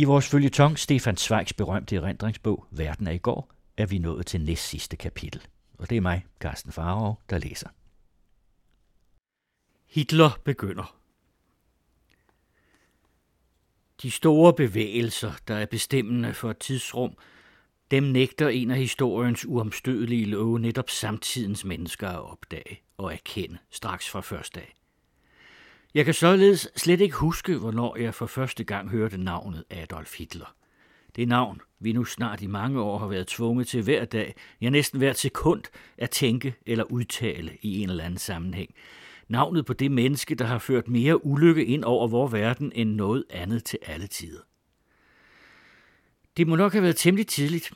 [0.00, 4.40] I vores følgetong Stefan Zweigs berømte erindringsbog Verden er i går, er vi nået til
[4.40, 5.46] næst sidste kapitel.
[5.78, 7.68] Og det er mig, Carsten Farov, der læser.
[9.86, 10.96] Hitler begynder.
[14.02, 17.16] De store bevægelser, der er bestemmende for et tidsrum,
[17.90, 24.08] dem nægter en af historiens uomstødelige love netop samtidens mennesker at opdage og erkende straks
[24.08, 24.79] fra første dag.
[25.94, 30.54] Jeg kan således slet ikke huske, hvornår jeg for første gang hørte navnet Adolf Hitler.
[31.16, 34.70] Det navn, vi nu snart i mange år har været tvunget til hver dag, ja
[34.70, 35.62] næsten hvert sekund,
[35.98, 38.74] at tænke eller udtale i en eller anden sammenhæng.
[39.28, 43.24] Navnet på det menneske, der har ført mere ulykke ind over vores verden end noget
[43.30, 44.40] andet til alle tider.
[46.36, 47.72] Det må nok have været temmelig tidligt.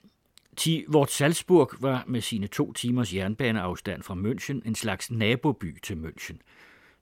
[0.56, 5.94] Ti, Vort Salzburg var med sine to timers jernbaneafstand fra München en slags naboby til
[5.94, 6.36] München–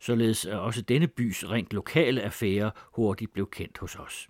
[0.03, 4.29] således at også denne bys rent lokale affære hurtigt blev kendt hos os.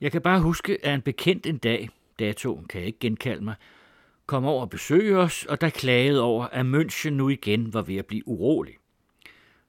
[0.00, 3.54] Jeg kan bare huske, at en bekendt en dag, datoen kan jeg ikke genkalde mig,
[4.26, 7.96] kom over og besøge os, og der klagede over, at München nu igen var ved
[7.96, 8.74] at blive urolig.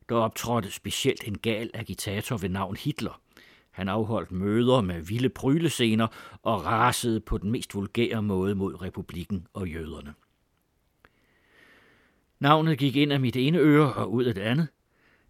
[0.09, 3.21] Der optrådte specielt en gal agitator ved navn Hitler.
[3.71, 6.07] Han afholdt møder med vilde prylescener
[6.43, 10.13] og rasede på den mest vulgære måde mod republikken og jøderne.
[12.39, 14.67] Navnet gik ind af mit ene øre og ud af det andet.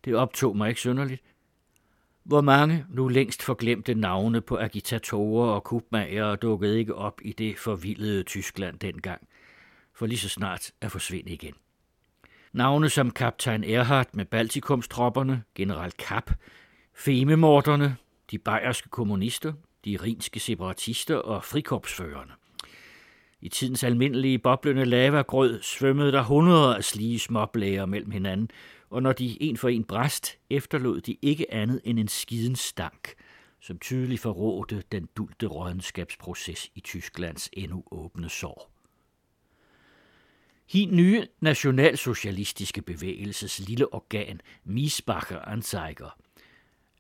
[0.06, 1.24] Det optog mig ikke synderligt.
[2.24, 7.60] Hvor mange nu længst forglemte navne på agitatorer og kubmager dukkede ikke op i det
[7.60, 9.28] forvildede Tyskland dengang,
[9.94, 11.54] for lige så snart at forsvinde igen.
[12.54, 16.32] Navne som kaptajn Erhardt med Baltikumstropperne, general Kapp,
[16.94, 17.98] Fememorderne,
[18.32, 19.54] de bayerske kommunister,
[19.86, 22.32] de rinske separatister og frikorpsførerne.
[23.42, 28.50] I tidens almindelige boblende lavagrød svømmede der hundreder af slige småblæger mellem hinanden,
[28.90, 33.14] og når de en for en bræst, efterlod de ikke andet end en skiden stank,
[33.60, 38.72] som tydeligt forrådte den dulte rådenskabsproces i Tysklands endnu åbne sår.
[40.70, 46.18] Hin nye nationalsocialistiske bevægelses lille organ, Miesbacher Anzeiger,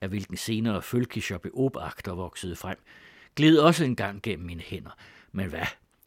[0.01, 2.77] af hvilken senere Völkischer Beobachter voksede frem,
[3.35, 4.97] gled også engang gennem mine hænder.
[5.31, 5.65] Men hvad,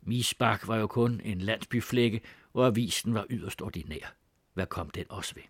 [0.08, 2.20] Misbak var jo kun en landsbyflække,
[2.54, 4.14] og avisen var yderst ordinær.
[4.54, 5.42] Hvad kom den også ved?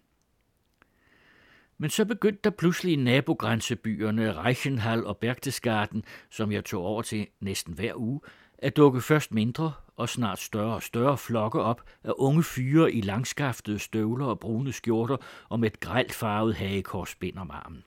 [1.79, 7.27] Men så begyndte der pludselig i nabogrænsebyerne Reichenhall og Berchtesgaden, som jeg tog over til
[7.41, 8.21] næsten hver uge,
[8.59, 13.01] at dukke først mindre og snart større og større flokke op af unge fyre i
[13.01, 15.17] langskaftede støvler og brune skjorter
[15.49, 17.85] og med et grelt farvet hagekorsbind om armen.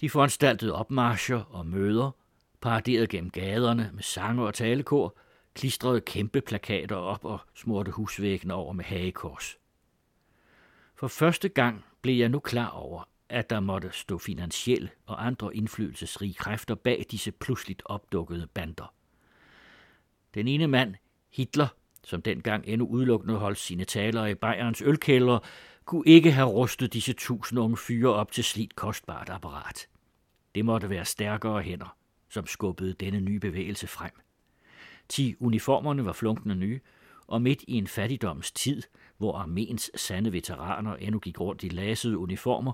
[0.00, 2.10] De foranstaltede opmarscher og møder,
[2.62, 5.16] paraderede gennem gaderne med sange og talekor,
[5.54, 9.58] klistrede kæmpe plakater op og smurte husvæggene over med hagekors.
[10.94, 15.56] For første gang blev jeg nu klar over, at der måtte stå finansielle og andre
[15.56, 18.94] indflydelsesrige kræfter bag disse pludseligt opdukkede bander.
[20.34, 20.94] Den ene mand,
[21.32, 21.68] Hitler,
[22.04, 25.38] som dengang endnu udelukkende holdt sine taler i Bayerns ølkælder,
[25.84, 29.86] kunne ikke have rustet disse tusind unge fyre op til slidt kostbart apparat.
[30.54, 31.96] Det måtte være stærkere hænder
[32.32, 34.10] som skubbede denne nye bevægelse frem.
[35.08, 36.80] Ti uniformerne var flunkende nye,
[37.26, 38.82] og midt i en fattigdoms tid,
[39.18, 42.72] hvor arméens sande veteraner endnu gik rundt i lasede uniformer,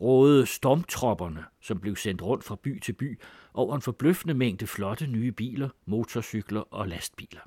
[0.00, 3.20] rådede stormtropperne, som blev sendt rundt fra by til by,
[3.54, 7.40] over en forbløffende mængde flotte nye biler, motorcykler og lastbiler.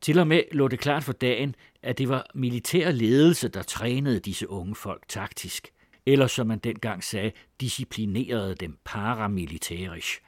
[0.00, 4.20] Til og med lå det klart for dagen, at det var militær ledelse, der trænede
[4.20, 5.68] disse unge folk taktisk,
[6.06, 10.20] eller som man dengang sagde, disciplinerede dem paramilitærisk–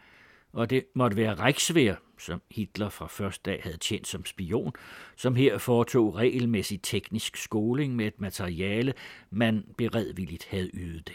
[0.56, 4.72] og det måtte være Reichswehr, som Hitler fra første dag havde tjent som spion,
[5.16, 8.94] som her foretog regelmæssig teknisk skoling med et materiale,
[9.30, 11.14] man beredvilligt havde ydet det.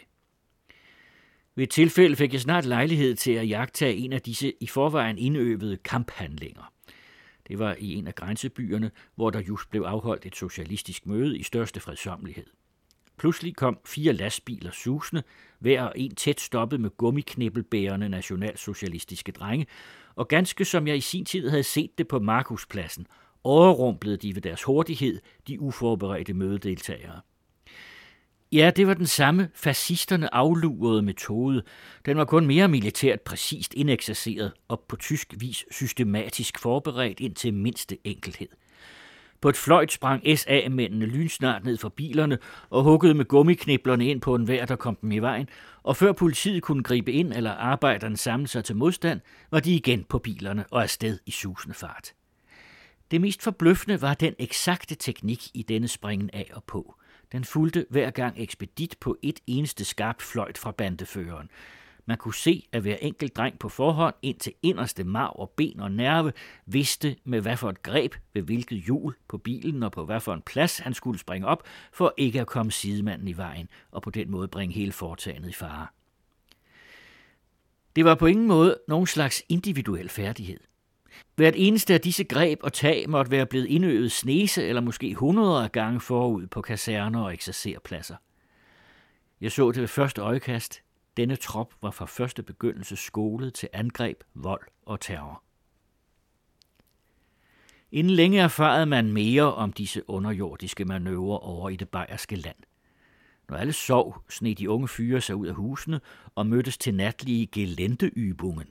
[1.56, 5.18] Ved et tilfælde fik jeg snart lejlighed til at jagtage en af disse i forvejen
[5.18, 6.74] indøvede kamphandlinger.
[7.48, 11.44] Det var i en af grænsebyerne, hvor der just blev afholdt et socialistisk møde i
[11.44, 12.46] største fredsomlighed.
[13.22, 15.24] Pludselig kom fire lastbiler susende,
[15.60, 19.66] hver en tæt stoppet med gummiknibbelbærende nationalsocialistiske drenge,
[20.16, 23.08] og ganske som jeg i sin tid havde set det på Markuspladsen,
[23.44, 27.22] overrumplede de ved deres hurtighed de uforberedte mødedeltagere.
[28.52, 31.64] Ja, det var den samme fascisterne aflurede metode.
[32.06, 37.54] Den var kun mere militært præcist indeksasseret og på tysk vis systematisk forberedt ind til
[37.54, 38.48] mindste enkelhed.
[39.42, 42.38] På et fløjt sprang SA-mændene lynsnart ned fra bilerne
[42.70, 45.50] og huggede med gummikniblerne ind på en vær, der kom dem i vejen,
[45.84, 49.22] og før politiet kunne gribe ind eller arbejderne samle sig til modstand,
[49.52, 52.14] var de igen på bilerne og afsted i susende fart.
[53.12, 56.96] Det mest forbløffende var den eksakte teknik i denne springen af og på.
[57.32, 61.50] Den fulgte hver gang ekspedit på et eneste skarpt fløjt fra bandeføreren.
[62.12, 65.80] Man kunne se, at hver enkelt dreng på forhånd ind til inderste marv og ben
[65.80, 66.34] og nerve
[66.66, 70.34] vidste med hvad for et greb ved hvilket hjul på bilen og på hvad for
[70.34, 71.64] en plads han skulle springe op,
[71.94, 75.54] for ikke at komme sidemanden i vejen og på den måde bringe hele foretagendet i
[75.54, 75.88] fare.
[77.96, 80.60] Det var på ingen måde nogen slags individuel færdighed.
[81.36, 85.64] Hvert eneste af disse greb og tag måtte være blevet indøvet snese eller måske hundrede
[85.64, 88.16] af gange forud på kaserner og eksercerpladser.
[89.42, 90.82] Jeg så det ved første øjekast.
[91.18, 95.44] Denne trop var fra første begyndelse skolet til angreb, vold og terror.
[97.92, 102.56] Inden længe erfarede man mere om disse underjordiske manøvrer over i det bayerske land.
[103.50, 106.02] Når alle sov, sned de unge fyre sig ud af husene
[106.36, 108.68] og mødtes til natlige gelenteybungen.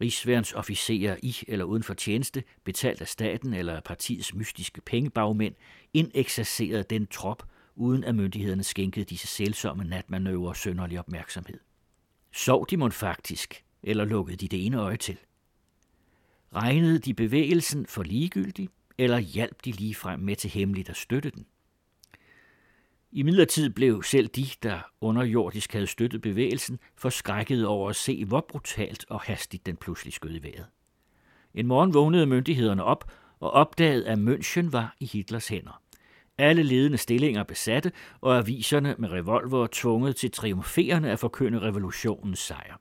[0.00, 5.54] Rigsværens officerer i eller uden for tjeneste, betalt af staten eller af partiets mystiske pengebagmænd,
[5.94, 7.42] indeksercerede den trop,
[7.74, 11.58] uden at myndighederne skænkede disse selvsomme natmanøvrer sønderlig opmærksomhed.
[12.32, 15.16] Sov de mon faktisk, eller lukkede de det ene øje til?
[16.54, 21.30] Regnede de bevægelsen for ligegyldig, eller hjalp de lige frem med til hemmeligt at støtte
[21.30, 21.46] den?
[23.12, 28.46] I midlertid blev selv de, der underjordisk havde støttet bevægelsen, forskrækket over at se, hvor
[28.48, 30.66] brutalt og hastigt den pludselig skød i vejret.
[31.54, 35.81] En morgen vågnede myndighederne op og opdagede, at München var i Hitlers hænder.
[36.38, 42.76] Alle ledende stillinger besatte, og aviserne med revolver tvunget til triumferende at forkynde revolutionens sejr.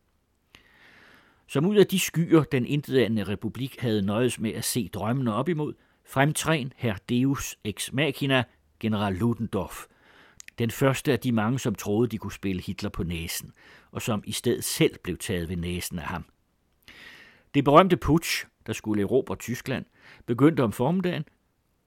[1.48, 5.50] Som ud af de skyer, den intetanende republik havde nøjes med at se drømmene op
[5.50, 5.74] imod,
[6.06, 8.44] fremtræn herr Deus ex machina,
[8.80, 9.86] general Ludendorff,
[10.59, 13.53] den første af de mange, som troede, de kunne spille Hitler på næsen,
[13.92, 16.25] og som i stedet selv blev taget ved næsen af ham.
[17.53, 19.86] Det berømte putsch, der skulle erobre Tyskland,
[20.25, 21.24] begyndte om formiddagen,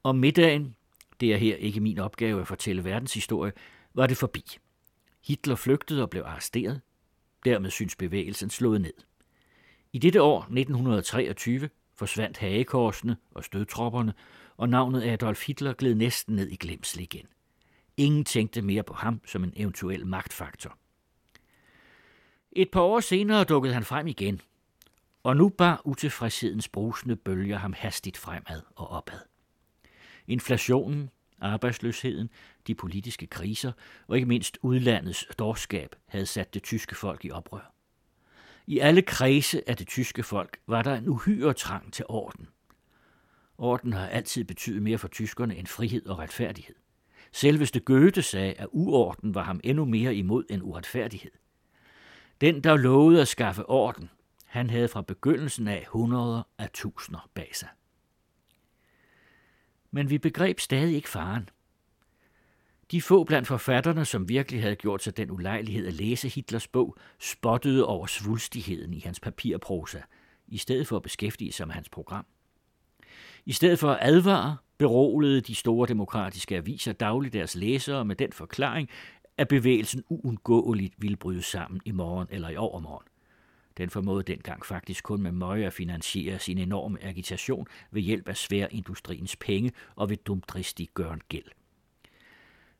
[0.03, 0.77] og middagen,
[1.21, 3.53] det er her ikke min opgave at fortælle verdenshistorie,
[3.95, 4.45] var det forbi.
[5.27, 6.81] Hitler flygtede og blev arresteret.
[7.45, 8.95] Dermed synes bevægelsen slået ned.
[9.93, 14.15] I dette år, 1923, forsvandt hagekorsene og stødtropperne,
[14.57, 17.27] og navnet Adolf Hitler gled næsten ned i glemsel igen.
[17.97, 20.79] Ingen tænkte mere på ham som en eventuel magtfaktor.
[22.53, 24.41] Et par år senere dukkede han frem igen,
[25.23, 29.34] og nu bar utilfredshedens brusende bølger ham hastigt fremad og opad.
[30.29, 31.11] Inflationen,
[31.41, 32.31] arbejdsløsheden,
[32.67, 33.73] de politiske kriser
[34.07, 37.75] og ikke mindst udlandets dårskab havde sat det tyske folk i oprør.
[38.67, 42.49] I alle kredse af det tyske folk var der en uhyre trang til orden.
[43.59, 46.75] Orden har altid betydet mere for tyskerne end frihed og retfærdighed.
[47.33, 51.31] Selveste Goethe sagde, at uorden var ham endnu mere imod end uretfærdighed.
[52.41, 54.11] Den, der lovede at skaffe orden,
[54.47, 57.69] han havde fra begyndelsen af hundreder af tusinder bag sig.
[59.95, 61.49] Men vi begreb stadig ikke faren.
[62.91, 66.97] De få blandt forfatterne, som virkelig havde gjort sig den ulejlighed at læse Hitlers bog,
[67.21, 70.01] spottede over svulstigheden i hans papirprosa,
[70.49, 72.27] i stedet for at beskæftige sig med hans program.
[73.47, 78.33] I stedet for at advare, beroligede de store demokratiske aviser dagligt deres læsere med den
[78.33, 78.89] forklaring,
[79.37, 83.07] at bevægelsen uundgåeligt ville bryde sammen i morgen eller i overmorgen.
[83.77, 88.37] Den formåede dengang faktisk kun med møje at finansiere sin enorme agitation ved hjælp af
[88.37, 91.49] sværindustriens penge og ved dumdristig gøren gæld.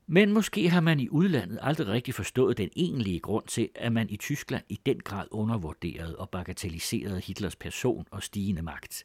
[0.07, 4.11] Men måske har man i udlandet aldrig rigtig forstået den egentlige grund til, at man
[4.11, 9.05] i Tyskland i den grad undervurderede og bagatelliserede Hitlers person og stigende magt.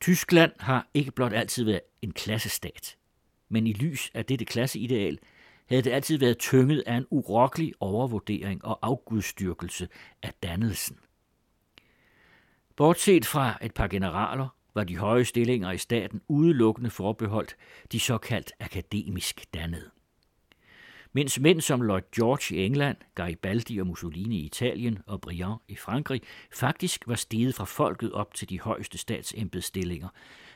[0.00, 2.96] Tyskland har ikke blot altid været en klassestat,
[3.48, 5.18] men i lys af dette klasseideal
[5.68, 9.88] havde det altid været tynget af en urokkelig overvurdering og afgudstyrkelse
[10.22, 10.98] af dannelsen.
[12.76, 17.56] Bortset fra et par generaler var de høje stillinger i staten udelukkende forbeholdt
[17.92, 19.90] de såkaldt akademisk dannede
[21.12, 25.76] mens mænd som Lloyd George i England, Garibaldi og Mussolini i Italien og Briand i
[25.76, 26.22] Frankrig
[26.52, 30.08] faktisk var steget fra folket op til de højeste statsembedstillinger,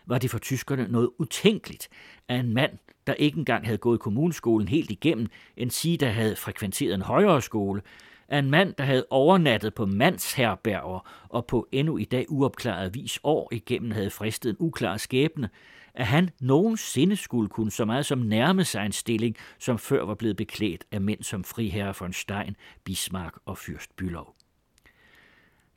[0.07, 1.89] var det for tyskerne noget utænkeligt,
[2.29, 6.37] at en mand, der ikke engang havde gået kommunskolen helt igennem, en sige, der havde
[6.37, 7.83] frekventeret en højere skole,
[8.29, 13.21] af en mand, der havde overnattet på mandsherberger og på endnu i dag uopklaret vis
[13.25, 15.49] år igennem havde fristet en uklar skæbne,
[15.95, 20.15] at han nogensinde skulle kunne så meget som nærme sig en stilling, som før var
[20.15, 24.42] blevet beklædt af mænd som friherre von Stein, Bismarck og Fyrst Bülow.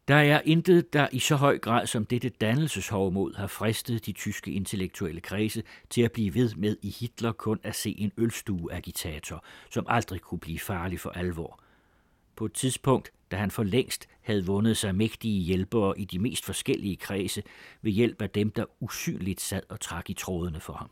[0.08, 4.52] Der er intet, der i så høj grad som dette dannelseshovmod har fristet de tyske
[4.52, 9.86] intellektuelle kredse til at blive ved med i Hitler kun at se en ølstueagitator, som
[9.90, 11.60] aldrig kunne blive farlig for alvor.
[12.36, 16.46] På et tidspunkt da han for længst havde vundet sig mægtige hjælpere i de mest
[16.46, 17.44] forskellige kredse
[17.82, 20.90] ved hjælp af dem, der usynligt sad og trak i trådene for ham.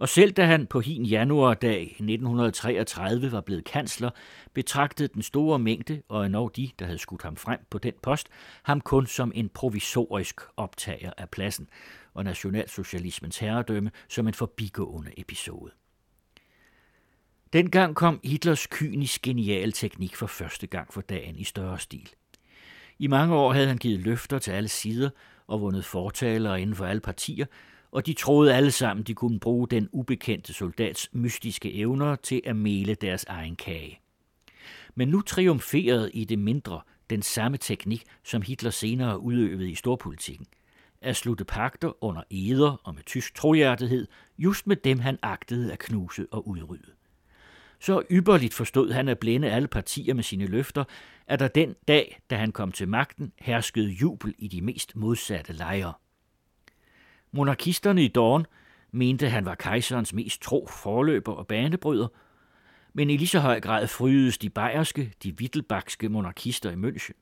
[0.00, 4.10] Og selv da han på hin januardag 1933 var blevet kansler,
[4.54, 8.28] betragtede den store mængde, og endnu de, der havde skudt ham frem på den post,
[8.62, 11.68] ham kun som en provisorisk optager af pladsen,
[12.14, 15.70] og nationalsocialismens herredømme som en forbigående episode.
[17.52, 22.10] Dengang kom Hitlers kynisk geniale teknik for første gang for dagen i større stil.
[22.98, 25.10] I mange år havde han givet løfter til alle sider
[25.46, 27.46] og vundet fortalere inden for alle partier,
[27.92, 32.56] og de troede alle sammen, de kunne bruge den ubekendte soldats mystiske evner til at
[32.56, 34.00] mele deres egen kage.
[34.94, 36.80] Men nu triumferede i det mindre
[37.10, 40.46] den samme teknik, som Hitler senere udøvede i storpolitikken.
[41.02, 44.06] At slutte pakter under eder og med tysk trohjertighed,
[44.38, 46.90] just med dem han agtede at knuse og udrydde.
[47.80, 50.84] Så ypperligt forstod han at blænde alle partier med sine løfter,
[51.26, 55.52] at der den dag, da han kom til magten, herskede jubel i de mest modsatte
[55.52, 55.92] lejre.
[57.32, 58.46] Monarkisterne i Dorn
[58.92, 62.08] mente, han var kejserens mest tro forløber og banebryder,
[62.92, 67.12] men i lige så høj grad frydes de bayerske, de wittelbachske monarkister i München.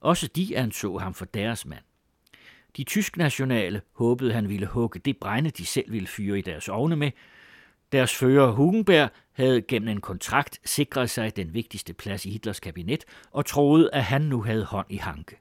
[0.00, 1.84] Også de anså ham for deres mand.
[2.76, 6.68] De tysk nationale håbede, han ville hugge det brænde, de selv ville fyre i deres
[6.68, 7.10] ovne med,
[7.92, 13.04] deres fører Hugenberg havde gennem en kontrakt sikret sig den vigtigste plads i Hitlers kabinet
[13.30, 15.36] og troede, at han nu havde hånd i hanke.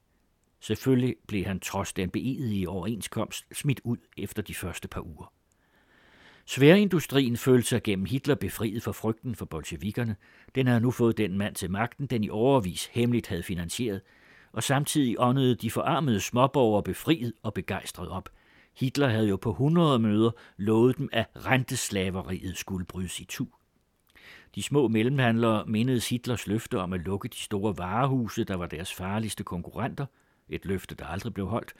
[0.59, 5.33] Selvfølgelig blev han trods den beedige overenskomst smidt ud efter de første par uger.
[6.45, 10.15] Sværindustrien følte sig gennem Hitler befriet for frygten for bolsjevikkerne.
[10.55, 14.01] Den havde nu fået den mand til magten, den i overvis hemmeligt havde finansieret,
[14.51, 18.29] og samtidig åndede de forarmede småborgere befriet og begejstret op.
[18.77, 23.47] Hitler havde jo på 100 møder lovet dem, at renteslaveriet skulle brydes i tu.
[24.55, 28.93] De små mellemhandlere mindedes Hitlers løfte om at lukke de store varehuse, der var deres
[28.93, 30.05] farligste konkurrenter,
[30.49, 31.73] et løfte, der aldrig blev holdt,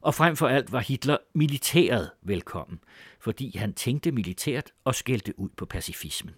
[0.00, 2.80] og frem for alt var Hitler militæret velkommen,
[3.20, 6.34] fordi han tænkte militært og skældte ud på pacifismen.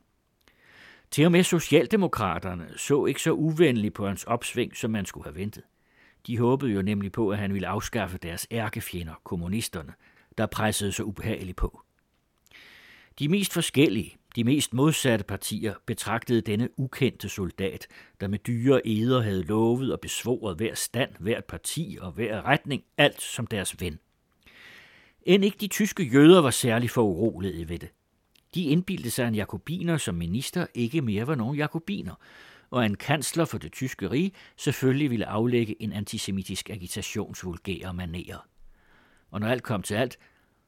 [1.11, 5.37] Til og med Socialdemokraterne så ikke så uvenligt på hans opsving, som man skulle have
[5.37, 5.63] ventet.
[6.27, 9.93] De håbede jo nemlig på, at han ville afskaffe deres ærkefjender, kommunisterne,
[10.39, 11.83] der pressede så ubehageligt på.
[13.19, 17.87] De mest forskellige, de mest modsatte partier betragtede denne ukendte soldat,
[18.21, 22.83] der med dyre eder havde lovet og besvoret hver stand, hvert parti og hver retning,
[22.97, 23.99] alt som deres ven.
[25.23, 27.89] End ikke de tyske jøder var særlig for urolige ved det.
[28.55, 32.15] De indbildte sig, en jakobiner som minister ikke mere var nogen jakobiner,
[32.71, 38.47] og en kansler for det tyske rige selvfølgelig ville aflægge en antisemitisk agitationsvulgære manerer.
[39.31, 40.19] Og når alt kom til alt,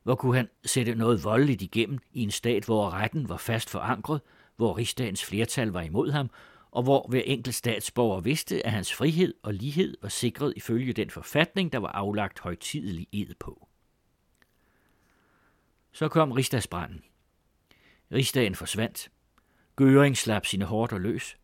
[0.03, 4.21] hvor kunne han sætte noget voldeligt igennem i en stat, hvor retten var fast forankret,
[4.57, 6.31] hvor rigsdagens flertal var imod ham,
[6.71, 11.11] og hvor hver enkelt statsborger vidste, at hans frihed og lighed var sikret ifølge den
[11.11, 13.69] forfatning, der var aflagt højtidelig ed på.
[15.93, 17.03] Så kom rigsdagsbranden.
[18.13, 19.11] Rigsdagen forsvandt.
[19.77, 21.37] Gøring slap sine hårdt og løs.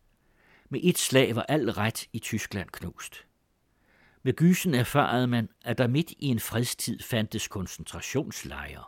[0.69, 3.25] Med et slag var al ret i Tyskland knust.
[4.23, 8.83] Med gysen erfarede man, at der midt i en fredstid fandtes koncentrationslejre,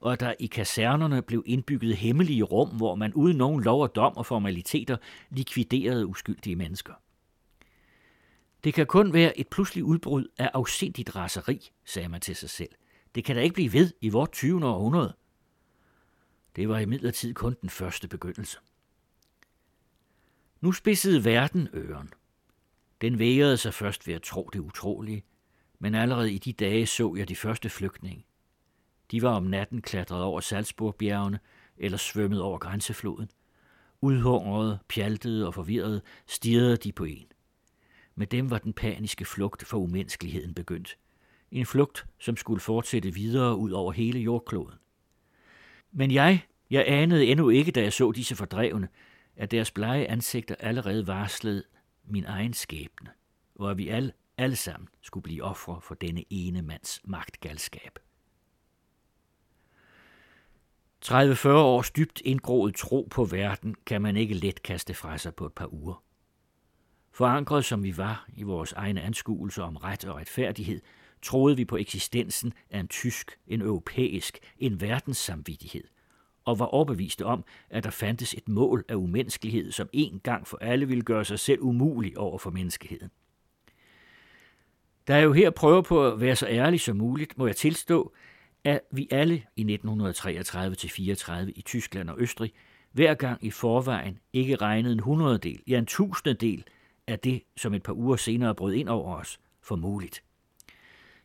[0.00, 3.94] og at der i kasernerne blev indbygget hemmelige rum, hvor man uden nogen lov og
[3.94, 4.96] dom og formaliteter
[5.30, 6.94] likviderede uskyldige mennesker.
[8.64, 12.70] Det kan kun være et pludseligt udbrud af afsindigt raseri, sagde man til sig selv.
[13.14, 14.66] Det kan da ikke blive ved i vort 20.
[14.66, 15.16] århundrede.
[16.56, 18.58] Det var imidlertid kun den første begyndelse.
[20.60, 22.10] Nu spidsede verden øren.
[23.00, 25.24] Den vægrede sig først ved at tro det utrolige,
[25.78, 28.26] men allerede i de dage så jeg de første flygtninge.
[29.10, 31.38] De var om natten klatret over Salzburgbjergene
[31.76, 33.30] eller svømmet over grænsefloden.
[34.00, 37.26] Udhungrede, pjaltede og forvirrede stirrede de på en.
[38.14, 40.98] Med dem var den paniske flugt for umenneskeligheden begyndt.
[41.50, 44.78] En flugt, som skulle fortsætte videre ud over hele jordkloden.
[45.92, 48.88] Men jeg, jeg anede endnu ikke, da jeg så disse fordrevne,
[49.36, 51.62] at deres blege ansigter allerede varslede
[52.06, 53.10] min egen skæbne,
[53.54, 57.98] og at vi alle, alle sammen skulle blive ofre for denne ene mands magtgalskab.
[61.04, 65.46] 30-40 års dybt indgroet tro på verden kan man ikke let kaste fra sig på
[65.46, 66.02] et par uger.
[67.12, 70.80] Forankret som vi var i vores egne anskuelser om ret og retfærdighed,
[71.22, 75.84] troede vi på eksistensen af en tysk, en europæisk, en verdenssamvittighed,
[76.46, 80.58] og var overbeviste om, at der fandtes et mål af umenneskelighed, som en gang for
[80.60, 83.10] alle ville gøre sig selv umulig over for menneskeheden.
[85.08, 88.12] Da jeg jo her prøver på at være så ærlig som muligt, må jeg tilstå,
[88.64, 92.52] at vi alle i 1933-34 i Tyskland og Østrig
[92.92, 96.64] hver gang i forvejen ikke regnede en hundrededel, ja en tusindedel
[97.06, 100.22] af det, som et par uger senere brød ind over os, for muligt.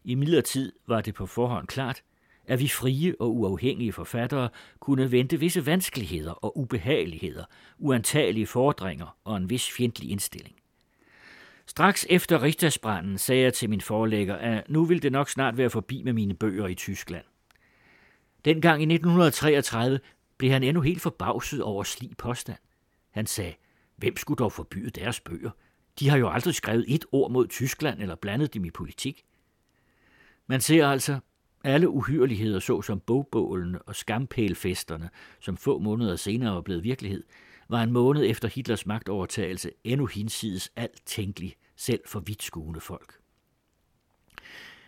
[0.04, 2.04] I midlertid var det på forhånd klart,
[2.48, 7.46] at vi frie og uafhængige forfattere kunne vente visse vanskeligheder og ubehageligheder,
[7.78, 10.56] uantagelige fordringer og en vis fjendtlig indstilling.
[11.66, 15.70] Straks efter Richtersbranden sagde jeg til min forlægger, at nu ville det nok snart være
[15.70, 17.26] forbi med mine bøger i Tyskland.
[18.46, 20.00] Dengang i 1933
[20.38, 22.58] blev han endnu helt forbavset over slig påstand.
[23.12, 23.54] Han sagde,
[23.96, 25.52] hvem skulle dog forbyde deres bøger?
[26.00, 29.24] De har jo aldrig skrevet et ord mod Tyskland eller blandet dem i politik.
[30.48, 31.20] Man ser altså
[31.64, 37.24] alle uhyreligheder, såsom bogbålene og skampælfesterne, som få måneder senere var blevet virkelighed,
[37.70, 43.14] var en måned efter Hitlers magtovertagelse endnu hinsides alt tænkelig, selv for vidtskuende folk.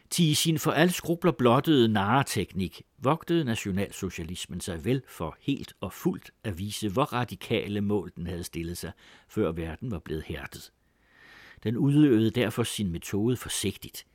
[0.09, 5.93] Til i sin for alle skrubler blottede narreteknik vogtede nationalsocialismen sig vel for helt og
[5.93, 8.91] fuldt at vise, hvor radikale mål den havde stillet sig,
[9.29, 10.71] før verden var blevet hærdet.
[11.63, 14.05] Den udøvede derfor sin metode forsigtigt.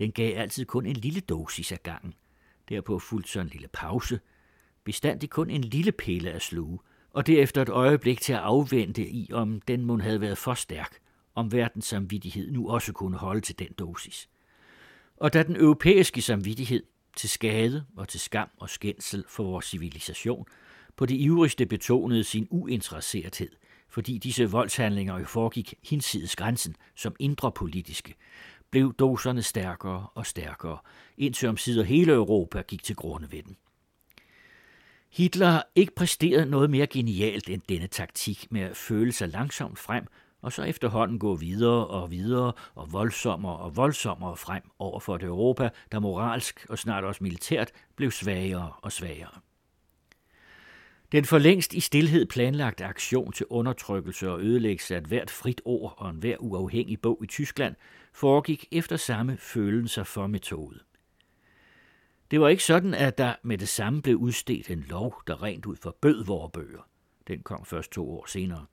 [0.00, 2.14] Den gav altid kun en lille dosis af gangen.
[2.68, 4.20] Derpå fulgte så en lille pause,
[4.84, 6.78] bestandig kun en lille pille at sluge,
[7.10, 10.98] og derefter et øjeblik til at afvente i, om den mund havde været for stærk,
[11.34, 14.28] om verdens samvittighed nu også kunne holde til den dosis.
[15.16, 16.82] Og da den europæiske samvittighed,
[17.16, 20.46] til skade og til skam og skændsel for vores civilisation,
[20.96, 23.50] på det ivrigste betonede sin uinteresserethed,
[23.88, 28.14] fordi disse voldshandlinger jo foregik hinsides grænsen som indre politiske,
[28.70, 30.78] blev doserne stærkere og stærkere,
[31.18, 33.56] indtil omsider hele Europa gik til grunde ved den.
[35.10, 39.78] Hitler har ikke præsteret noget mere genialt end denne taktik med at føle sig langsomt
[39.78, 40.06] frem,
[40.42, 45.22] og så efterhånden gå videre og videre og voldsommere og voldsommere frem over for et
[45.22, 49.40] Europa, der moralsk og snart også militært blev svagere og svagere.
[51.12, 55.94] Den for længst i stillhed planlagte aktion til undertrykkelse og ødelæggelse af hvert frit ord
[55.96, 57.74] og enhver uafhængig bog i Tyskland
[58.12, 60.80] foregik efter samme følelser for metode.
[62.30, 65.66] Det var ikke sådan, at der med det samme blev udstedt en lov, der rent
[65.66, 66.88] ud forbød vores bøger.
[67.28, 68.66] Den kom først to år senere.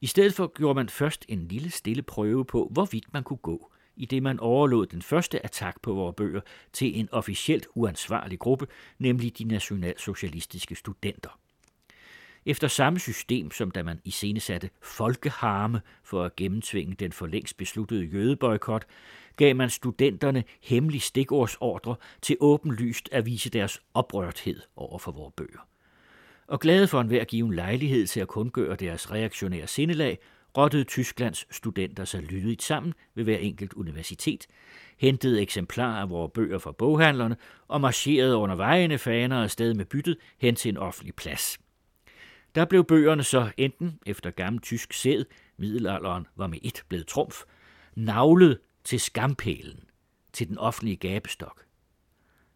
[0.00, 3.72] I stedet for gjorde man først en lille stille prøve på, hvorvidt man kunne gå,
[3.96, 6.40] i det man overlod den første attack på vores bøger
[6.72, 8.66] til en officielt uansvarlig gruppe,
[8.98, 11.38] nemlig de nationalsocialistiske studenter.
[12.46, 18.04] Efter samme system, som da man iscenesatte folkeharme for at gennemtvinge den for længst besluttede
[18.04, 18.86] jødeboykot,
[19.36, 25.68] gav man studenterne hemmelig stikordsordre til åbenlyst at vise deres oprørthed over for vores bøger.
[26.46, 30.18] Og glade for enhver given lejlighed til at kundgøre deres reaktionære sindelag,
[30.56, 34.46] rottede Tysklands studenter sig lydigt sammen ved hver enkelt universitet,
[34.98, 37.36] hentede eksemplarer af vores bøger fra boghandlerne
[37.68, 41.58] og marcherede under vejene faner afsted med byttet hen til en offentlig plads.
[42.54, 45.24] Der blev bøgerne så enten efter gammel tysk sæd,
[45.56, 47.42] middelalderen var med et blevet trumf,
[47.94, 49.84] navlet til skampælen,
[50.32, 51.64] til den offentlige gabestok.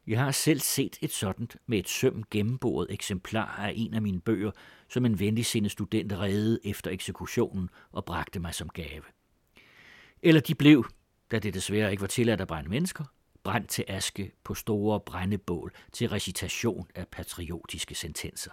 [0.06, 4.20] Jeg har selv set et sådan med et søm gennemboret eksemplar af en af mine
[4.20, 4.50] bøger,
[4.88, 9.02] som en venligsindet student redde efter eksekutionen og bragte mig som gave.
[10.22, 10.86] Eller de blev,
[11.30, 13.04] da det desværre ikke var tilladt at brænde mennesker,
[13.42, 18.50] brændt til aske på store brændebål til recitation af patriotiske sentenser.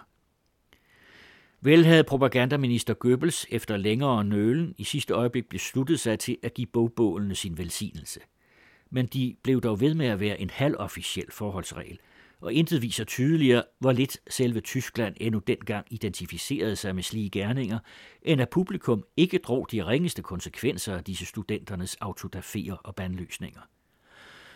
[1.64, 6.66] Vel havde propagandaminister Goebbels efter længere nølen i sidste øjeblik besluttet sig til at give
[6.66, 8.20] bogbålene sin velsignelse.
[8.90, 11.98] Men de blev dog ved med at være en halvofficiel forholdsregel,
[12.40, 17.78] og intet viser tydeligere, hvor lidt selve Tyskland endnu dengang identificerede sig med slige gerninger,
[18.22, 23.60] end at publikum ikke drog de ringeste konsekvenser af disse studenternes autodafier og bandløsninger.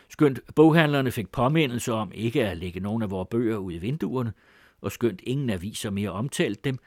[0.09, 4.33] Skønt boghandlerne fik påmindelse om ikke at lægge nogen af vores bøger ud i vinduerne,
[4.81, 6.79] og skønt ingen aviser mere omtalte dem,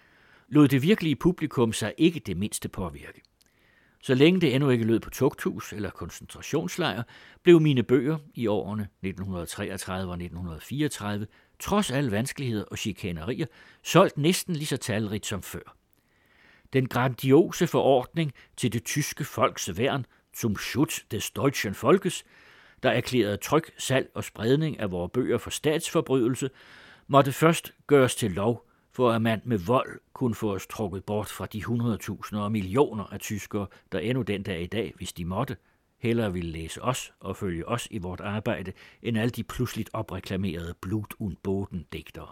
[0.52, 3.22] lod det virkelige publikum sig ikke det mindste påvirke.
[4.04, 7.04] Så længe det endnu ikke lød på tugthus eller koncentrationslejr,
[7.44, 11.28] blev mine bøger i årene 1933 og 1934,
[11.60, 13.46] trods alle vanskeligheder og chikanerier,
[13.84, 15.76] solgt næsten lige så talrigt som før.
[16.74, 20.06] Den grandiose forordning til det tyske folks værn,
[20.38, 22.24] zum Schutz des deutschen Volkes,
[22.84, 26.50] der erklærede tryk, salg og spredning af vores bøger for statsforbrydelse,
[27.08, 31.30] måtte først gøres til lov for at man med vold kunne få os trukket bort
[31.30, 35.26] fra de 100.000 og millioner af tyskere, der endnu den dag i dag, hvis de
[35.26, 35.58] måtte,
[35.98, 40.76] hellere ville læse os og følge os i vort arbejde, end alle de pludseligt opreklamerede
[40.82, 42.32] Blut und Boden digtere.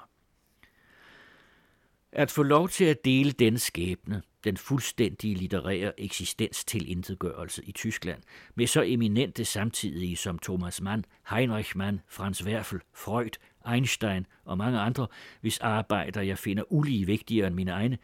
[2.11, 7.71] At få lov til at dele den skæbne, den fuldstændige litterære eksistens til intetgørelse i
[7.71, 8.21] Tyskland,
[8.55, 13.37] med så eminente samtidige som Thomas Mann, Heinrich Mann, Franz Werfel, Freud,
[13.73, 15.07] Einstein og mange andre,
[15.41, 17.97] hvis arbejder jeg finder ulige vigtigere end mine egne,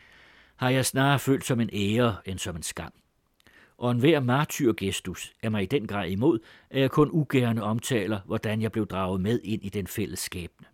[0.55, 2.93] har jeg snarere følt som en ære end som en skam.
[3.77, 6.39] og enhver martyrgestus er mig i den grad imod,
[6.69, 10.67] at jeg kun ugerne omtaler, hvordan jeg blev draget med ind i den fælles skæbne.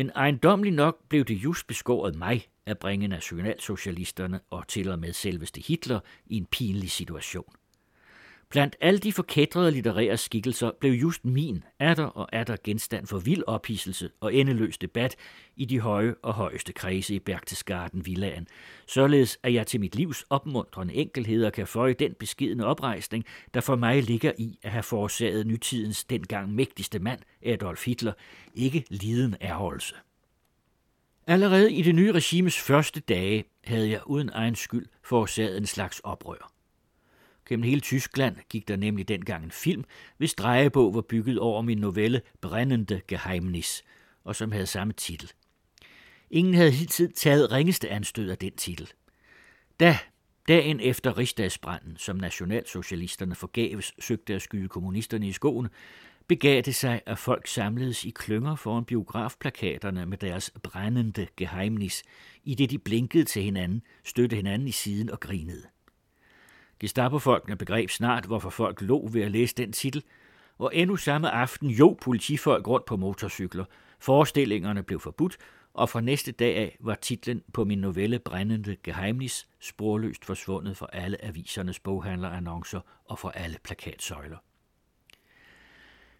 [0.00, 5.12] Men ejendomlig nok blev det just beskåret mig at bringe nationalsocialisterne og til og med
[5.12, 7.52] selveste Hitler i en pinlig situation.
[8.50, 13.42] Blandt alle de forkædrede litterære skikkelser blev just min atter og atter genstand for vild
[13.46, 15.16] ophidselse og endeløs debat
[15.56, 18.46] i de høje og højeste kredse i Berchtesgaden Villaen,
[18.86, 23.76] således at jeg til mit livs opmuntrende enkelheder kan føje den beskidende oprejsning, der for
[23.76, 28.12] mig ligger i at have forårsaget nytidens dengang mægtigste mand, Adolf Hitler,
[28.54, 29.94] ikke liden erholdelse.
[31.26, 36.00] Allerede i det nye regimes første dage havde jeg uden egen skyld forårsaget en slags
[36.00, 36.59] oprør.
[37.50, 39.84] Gennem hele Tyskland gik der nemlig dengang en film,
[40.16, 43.82] hvis drejebog var bygget over min novelle Brændende Geheimnis,
[44.24, 45.32] og som havde samme titel.
[46.30, 48.90] Ingen havde hidtil taget ringeste anstød af den titel.
[49.80, 49.98] Da,
[50.48, 55.68] dagen efter rigsdagsbranden, som nationalsocialisterne forgæves søgte at skyde kommunisterne i skoen,
[56.26, 62.02] begav det sig, at folk samledes i klynger foran biografplakaterne med deres brændende geheimnis,
[62.44, 65.62] i det de blinkede til hinanden, støttede hinanden i siden og grinede.
[66.80, 70.02] Gestapo-folkene begreb snart, hvorfor folk lå ved at læse den titel,
[70.58, 73.64] og endnu samme aften jo politifolk rundt på motorcykler.
[73.98, 75.36] Forestillingerne blev forbudt,
[75.74, 80.86] og fra næste dag af var titlen på min novelle Brændende Geheimnis sporløst forsvundet fra
[80.92, 84.36] alle avisernes boghandlerannoncer og fra alle plakatsøjler.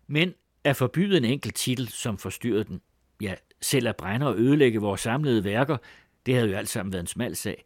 [0.07, 2.81] Men at forbyde en enkelt titel, som forstyrrede den,
[3.21, 5.77] ja, selv at brænde og ødelægge vores samlede værker,
[6.27, 7.65] det havde jo alt sammen været en smal sag.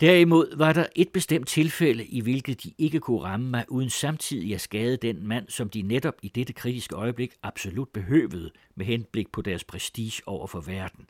[0.00, 4.54] Derimod var der et bestemt tilfælde, i hvilket de ikke kunne ramme mig, uden samtidig
[4.54, 9.32] at skade den mand, som de netop i dette kritiske øjeblik absolut behøvede med henblik
[9.32, 11.06] på deres prestige over for verden.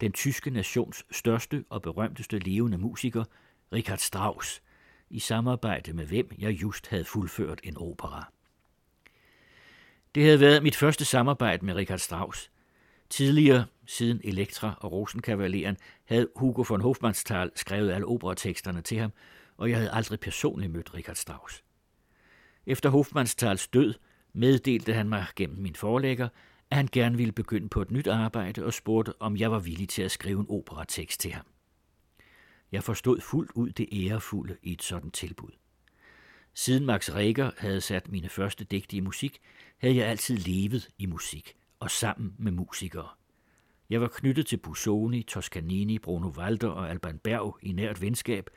[0.00, 3.24] Den tyske nations største og berømteste levende musiker,
[3.72, 4.62] Richard Strauss,
[5.10, 8.32] i samarbejde med hvem jeg just havde fuldført en opera.
[10.14, 12.50] Det havde været mit første samarbejde med Richard Strauss.
[13.10, 19.12] Tidligere, siden Elektra og Rosenkavaleren, havde Hugo von Hofmannsthal skrevet alle operateksterne til ham,
[19.56, 21.64] og jeg havde aldrig personligt mødt Richard Strauss.
[22.66, 23.94] Efter Hofmannsthals død
[24.32, 26.28] meddelte han mig gennem min forlægger,
[26.70, 29.88] at han gerne ville begynde på et nyt arbejde og spurgte, om jeg var villig
[29.88, 31.46] til at skrive en operatekst til ham.
[32.72, 35.50] Jeg forstod fuldt ud det ærefulde i et sådan tilbud.
[36.54, 39.40] Siden Max Reger havde sat mine første digte i musik,
[39.78, 43.08] havde jeg altid levet i musik og sammen med musikere.
[43.90, 48.50] Jeg var knyttet til Busoni, Toscanini, Bruno Walter og Alban Berg i nært venskab,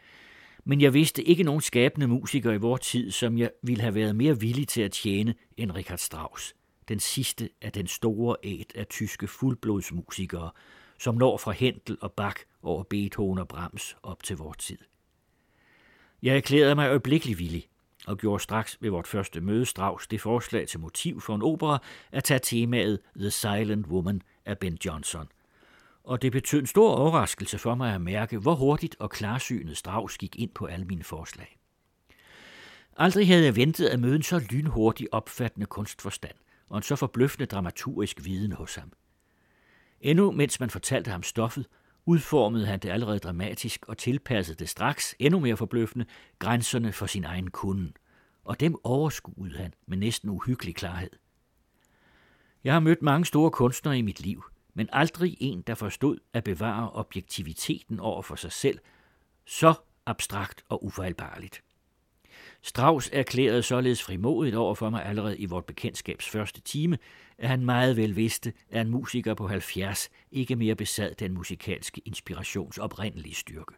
[0.63, 4.15] men jeg vidste ikke nogen skabende musikere i vor tid, som jeg ville have været
[4.15, 6.55] mere villig til at tjene end Richard Strauss,
[6.87, 10.51] den sidste af den store æt af tyske fuldblodsmusikere,
[10.99, 14.77] som når fra Hentel og Bach over Beethoven og Brahms op til vor tid.
[16.23, 17.67] Jeg erklærede mig øjeblikkelig villig,
[18.07, 21.83] og gjorde straks ved vort første møde Strauss det forslag til motiv for en opera
[22.11, 25.27] at tage temaet The Silent Woman af Ben Johnson.
[26.03, 30.17] Og det betød en stor overraskelse for mig at mærke, hvor hurtigt og klarsynet Strauss
[30.17, 31.59] gik ind på alle mine forslag.
[32.97, 36.35] Aldrig havde jeg ventet at møde en så lynhurtig opfattende kunstforstand
[36.69, 38.91] og en så forbløffende dramaturgisk viden hos ham.
[40.01, 41.65] Endnu mens man fortalte ham stoffet,
[42.05, 46.05] udformede han det allerede dramatisk og tilpassede det straks, endnu mere forbløffende,
[46.39, 47.93] grænserne for sin egen kunde.
[48.43, 51.09] Og dem overskuede han med næsten uhyggelig klarhed.
[52.63, 56.43] Jeg har mødt mange store kunstnere i mit liv, men aldrig en, der forstod at
[56.43, 58.79] bevare objektiviteten over for sig selv,
[59.45, 59.73] så
[60.05, 61.63] abstrakt og ufejlbarligt.
[62.61, 66.97] Strauss erklærede således frimodigt over for mig allerede i vort bekendtskabs første time,
[67.37, 72.01] at han meget vel vidste, at en musiker på 70 ikke mere besad den musikalske
[72.05, 73.75] inspirations oprindelige styrke.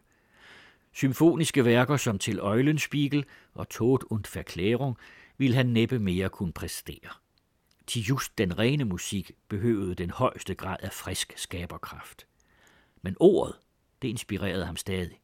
[0.92, 4.94] Symfoniske værker som til Eulenspiegel og Tod und Verklärung
[5.38, 7.25] ville han næppe mere kunne præstere.
[7.86, 12.26] Til just den rene musik behøvede den højeste grad af frisk skaberkraft.
[13.02, 13.54] Men ordet,
[14.02, 15.20] det inspirerede ham stadig.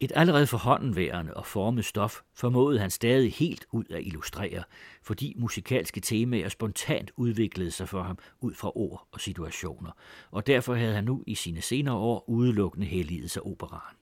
[0.00, 4.62] Et allerede forhåndenværende og formet stof formåede han stadig helt ud at illustrere,
[5.02, 9.90] fordi musikalske temaer spontant udviklede sig for ham ud fra ord og situationer,
[10.30, 13.96] og derfor havde han nu i sine senere år udelukkende helliget sig operaen.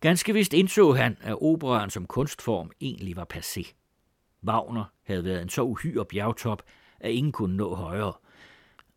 [0.00, 3.72] Ganske vist indså han, at operaen som kunstform egentlig var passé.
[4.44, 6.62] Wagner havde været en så uhyre bjergtop,
[7.00, 8.12] at ingen kunne nå højere.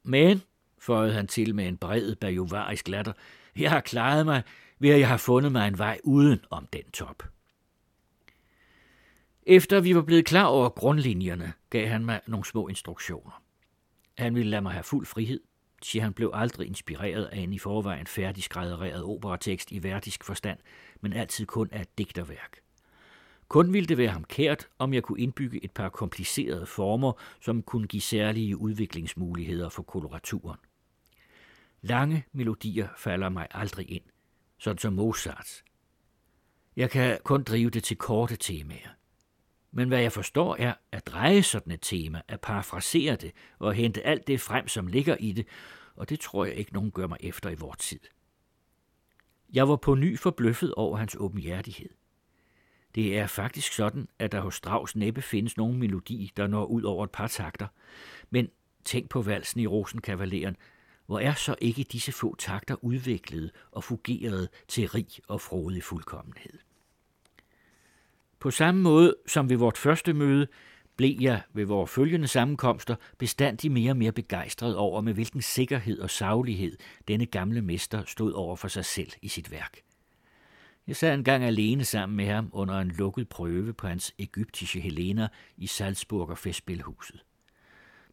[0.03, 0.41] Men,
[0.79, 3.13] føjede han til med en bred bajovarisk latter,
[3.55, 4.43] jeg har klaret mig,
[4.79, 7.23] ved at jeg har fundet mig en vej uden om den top.
[9.43, 13.43] Efter vi var blevet klar over grundlinjerne, gav han mig nogle små instruktioner.
[14.17, 15.39] Han ville lade mig have fuld frihed.
[15.83, 20.59] siger han blev aldrig inspireret af en i forvejen færdigskræddereret operatekst i værdisk forstand,
[21.01, 22.59] men altid kun af et digterværk.
[23.51, 27.63] Kun ville det være ham kært, om jeg kunne indbygge et par komplicerede former, som
[27.63, 30.59] kunne give særlige udviklingsmuligheder for koloraturen.
[31.81, 34.03] Lange melodier falder mig aldrig ind,
[34.57, 35.63] sådan som Mozarts.
[36.75, 38.89] Jeg kan kun drive det til korte temaer.
[39.71, 44.03] Men hvad jeg forstår er at dreje sådan et tema, at parafrasere det og hente
[44.03, 45.47] alt det frem, som ligger i det,
[45.95, 47.99] og det tror jeg ikke nogen gør mig efter i vor tid.
[49.53, 51.89] Jeg var på ny forbløffet over hans åbenhjertighed.
[52.95, 56.83] Det er faktisk sådan, at der hos Strauss næppe findes nogen melodi, der når ud
[56.83, 57.67] over et par takter.
[58.29, 58.49] Men
[58.85, 60.57] tænk på valsen i Rosenkavaleren.
[61.05, 66.59] Hvor er så ikke disse få takter udviklet og fungerede til rig og frodig fuldkommenhed?
[68.39, 70.47] På samme måde som ved vort første møde,
[70.97, 75.99] blev jeg ved vores følgende sammenkomster bestandig mere og mere begejstret over, med hvilken sikkerhed
[75.99, 76.77] og saglighed
[77.07, 79.81] denne gamle mester stod over for sig selv i sit værk.
[80.87, 85.27] Jeg sad engang alene sammen med ham under en lukket prøve på hans egyptiske Helena
[85.57, 87.23] i Salzburger festspilhuset.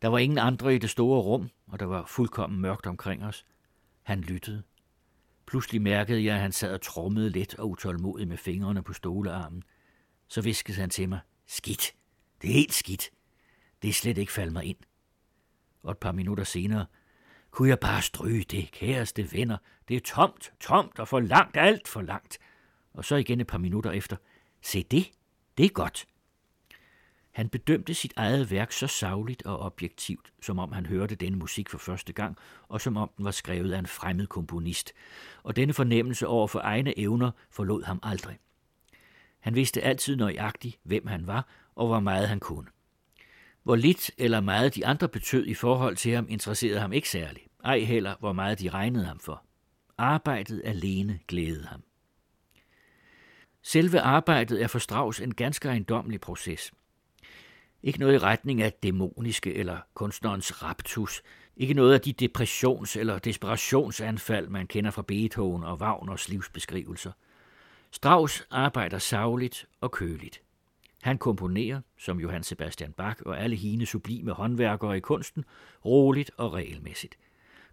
[0.03, 3.47] Der var ingen andre i det store rum, og der var fuldkommen mørkt omkring os.
[4.03, 4.63] Han lyttede.
[5.47, 9.63] Pludselig mærkede jeg, at han sad og trommede let og utålmodigt med fingrene på stolearmen.
[10.29, 11.95] Så viskede han til mig, skidt,
[12.43, 13.11] det er helt skidt.
[13.83, 14.77] Det er slet ikke faldet mig ind.
[15.83, 16.87] Og et par minutter senere,
[17.51, 19.57] kunne jeg bare stryge det, kæreste venner.
[19.89, 22.39] Det er tomt, tomt og for langt, alt for langt
[22.95, 24.17] og så igen et par minutter efter.
[24.63, 25.11] Se det,
[25.59, 26.07] det er godt.
[27.31, 31.69] Han bedømte sit eget værk så savligt og objektivt, som om han hørte denne musik
[31.69, 32.37] for første gang,
[32.69, 34.93] og som om den var skrevet af en fremmed komponist.
[35.43, 38.39] Og denne fornemmelse over for egne evner forlod ham aldrig.
[39.41, 42.67] Han vidste altid nøjagtigt, hvem han var, og hvor meget han kunne.
[43.63, 47.47] Hvor lidt eller meget de andre betød i forhold til ham, interesserede ham ikke særligt.
[47.65, 49.43] Ej heller, hvor meget de regnede ham for.
[49.99, 51.83] Arbejdet alene glædede ham.
[53.69, 56.73] Selve arbejdet er for Strauss en ganske ejendommelig proces.
[57.83, 61.23] Ikke noget i retning af dæmoniske eller kunstnerens raptus.
[61.57, 67.13] Ikke noget af de depressions- eller desperationsanfald, man kender fra Beethoven og Wagners livsbeskrivelser.
[67.91, 70.43] Strauss arbejder savligt og køligt.
[71.03, 75.45] Han komponerer, som Johann Sebastian Bach og alle hine sublime håndværkere i kunsten,
[75.85, 77.19] roligt og regelmæssigt.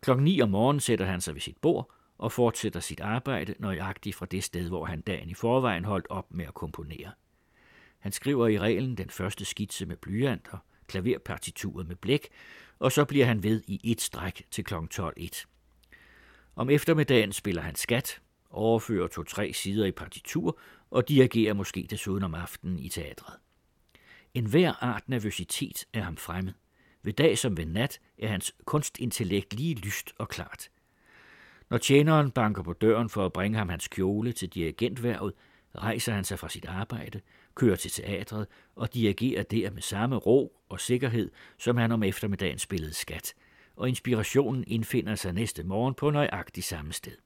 [0.02, 4.16] Klokken 9 om morgenen sætter han sig ved sit bord og fortsætter sit arbejde nøjagtigt
[4.16, 7.12] fra det sted, hvor han dagen i forvejen holdt op med at komponere.
[8.00, 12.28] Han skriver i reglen den første skitse med blyant og klaverpartituret med blæk,
[12.80, 14.74] og så bliver han ved i et stræk til kl.
[14.74, 15.46] 12.1.
[16.56, 20.60] Om eftermiddagen spiller han skat, overfører to-tre sider i partitur
[20.92, 23.36] og dirigerer måske desuden om aftenen i teatret.
[24.34, 26.54] En hver art nervøsitet er ham fremmed.
[27.04, 30.70] Ved dag som ved nat er hans kunstintellekt lige lyst og klart.
[31.70, 35.34] Når tjeneren banker på døren for at bringe ham hans kjole til dirigentværvet,
[35.76, 37.22] rejser han sig fra sit arbejde,
[37.56, 42.60] kører til teatret og dirigerer der med samme ro og sikkerhed, som han om eftermiddagen
[42.60, 43.34] spillede skat.
[43.76, 47.18] Og inspirationen indfinder sig næste morgen på nøjagtig samme sted.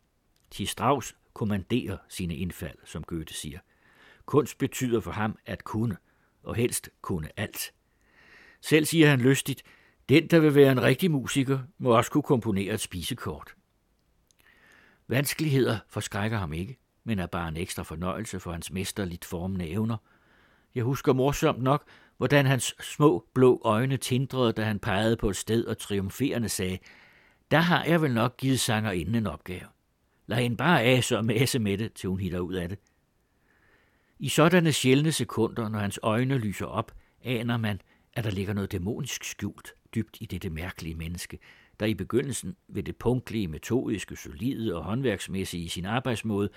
[0.52, 0.68] T.
[0.68, 3.60] Strauss kommanderer sine indfald, som Goethe siger.
[4.26, 5.98] Kunst betyder for ham at kunne,
[6.44, 7.74] og helst kunne alt.
[8.62, 9.64] Selv siger han lystigt,
[10.10, 13.56] den, der vil være en rigtig musiker, må også kunne komponere et spisekort.
[15.10, 19.98] Vanskeligheder forskrækker ham ikke, men er bare en ekstra fornøjelse for hans mesterligt formende evner.
[20.76, 21.84] Jeg husker morsomt nok,
[22.18, 26.78] hvordan hans små blå øjne tindrede, da han pegede på et sted og triumferende sagde,
[27.52, 29.68] der har jeg vel nok givet sanger inden en opgave.
[30.28, 32.80] Lad hende bare af så æse med det, til hun hitter ud af det.
[34.20, 36.92] I sådanne sjældne sekunder, når hans øjne lyser op,
[37.24, 37.82] aner man,
[38.14, 41.40] at der ligger noget dæmonisk skjult dybt i dette mærkelige menneske,
[41.80, 46.50] der i begyndelsen ved det punktlige, metodiske, solide og håndværksmæssige i sin arbejdsmåde,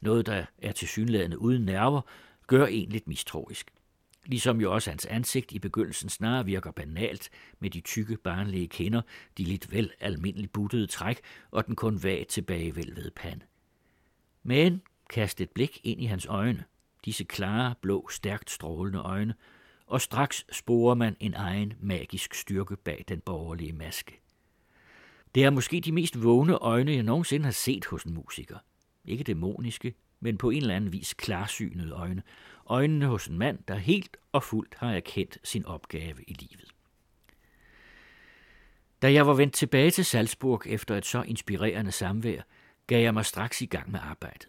[0.00, 2.00] noget der er tilsyneladende uden nerver,
[2.46, 3.70] gør en lidt mistroisk.
[4.26, 9.02] Ligesom jo også hans ansigt i begyndelsen snarere virker banalt med de tykke, barnlige kinder,
[9.38, 13.44] de lidt vel almindeligt buttede træk og den kun vagt tilbagevælvede pande.
[14.42, 16.64] Men kast et blik ind i hans øjne,
[17.04, 19.34] disse klare, blå, stærkt strålende øjne,
[19.86, 24.20] og straks sporer man en egen magisk styrke bag den borgerlige maske.
[25.34, 28.58] Det er måske de mest vågne øjne, jeg nogensinde har set hos en musiker.
[29.04, 32.22] Ikke dæmoniske, men på en eller anden vis klarsynede øjne.
[32.66, 36.74] Øjnene hos en mand, der helt og fuldt har erkendt sin opgave i livet.
[39.02, 42.42] Da jeg var vendt tilbage til Salzburg efter et så inspirerende samvær,
[42.86, 44.48] gav jeg mig straks i gang med arbejdet.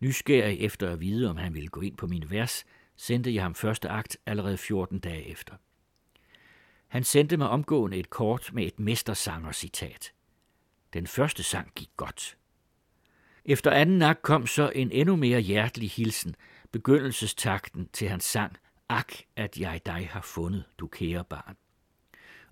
[0.00, 2.64] Nysgerrig efter at vide, om han ville gå ind på min vers,
[2.96, 5.54] sendte jeg ham første akt allerede 14 dage efter.
[6.88, 10.12] Han sendte mig omgående et kort med et mestersanger-citat.
[10.92, 12.36] Den første sang gik godt.
[13.44, 16.34] Efter anden akt kom så en endnu mere hjertelig hilsen,
[16.72, 18.56] begyndelsestakten til hans sang
[18.88, 21.56] Ak, at jeg dig har fundet, du kære barn.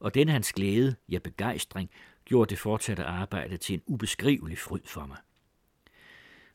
[0.01, 1.91] Og den hans glæde, ja begejstring,
[2.25, 5.19] gjorde det fortsatte arbejde til en ubeskrivelig fryd for mig.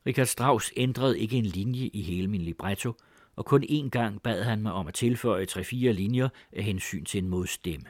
[0.05, 2.93] Richard Strauss ændrede ikke en linje i hele min libretto,
[3.41, 7.17] og kun én gang bad han mig om at tilføje tre-fire linjer af hensyn til
[7.17, 7.85] en modstemme.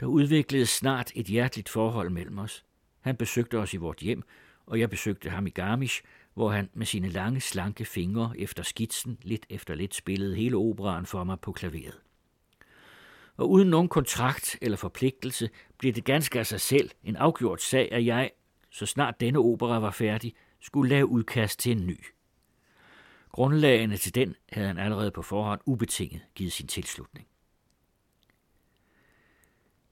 [0.00, 2.64] Der udvikledes snart et hjerteligt forhold mellem os.
[3.00, 4.22] Han besøgte os i vort hjem,
[4.66, 6.02] og jeg besøgte ham i Garmisch,
[6.34, 11.06] hvor han med sine lange, slanke fingre efter skitsen lidt efter lidt spillede hele operaen
[11.06, 12.00] for mig på klaveret.
[13.36, 17.92] Og uden nogen kontrakt eller forpligtelse blev det ganske af sig selv en afgjort sag,
[17.92, 18.30] at jeg,
[18.70, 21.98] så snart denne opera var færdig, skulle lave udkast til en ny.
[23.32, 27.26] Grundlagene til den havde han allerede på forhånd ubetinget givet sin tilslutning.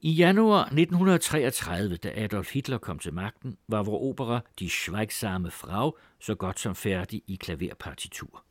[0.03, 5.97] I januar 1933, da Adolf Hitler kom til magten, var vor opera Die Schweigsame Frau
[6.19, 8.43] så godt som færdig i klaverpartitur.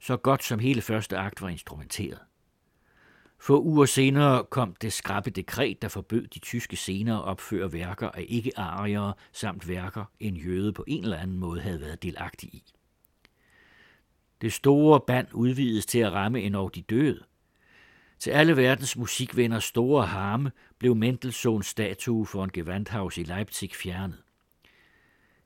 [0.00, 2.18] Så godt som hele første akt var instrumenteret.
[3.38, 8.08] Få uger senere kom det skrappe dekret, der forbød de tyske scener at opføre værker
[8.08, 12.72] af ikke-ariere samt værker, en jøde på en eller anden måde havde været delagtig i.
[14.40, 17.24] Det store band udvides til at ramme endnu de døde.
[18.18, 24.22] Til alle verdens musikvenners store harme blev Mendelssohns statue for en Gewandhaus i Leipzig fjernet.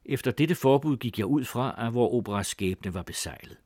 [0.04, 3.56] Efter dette forbud gik jeg ud fra, at vor operas skæbne var besejlet.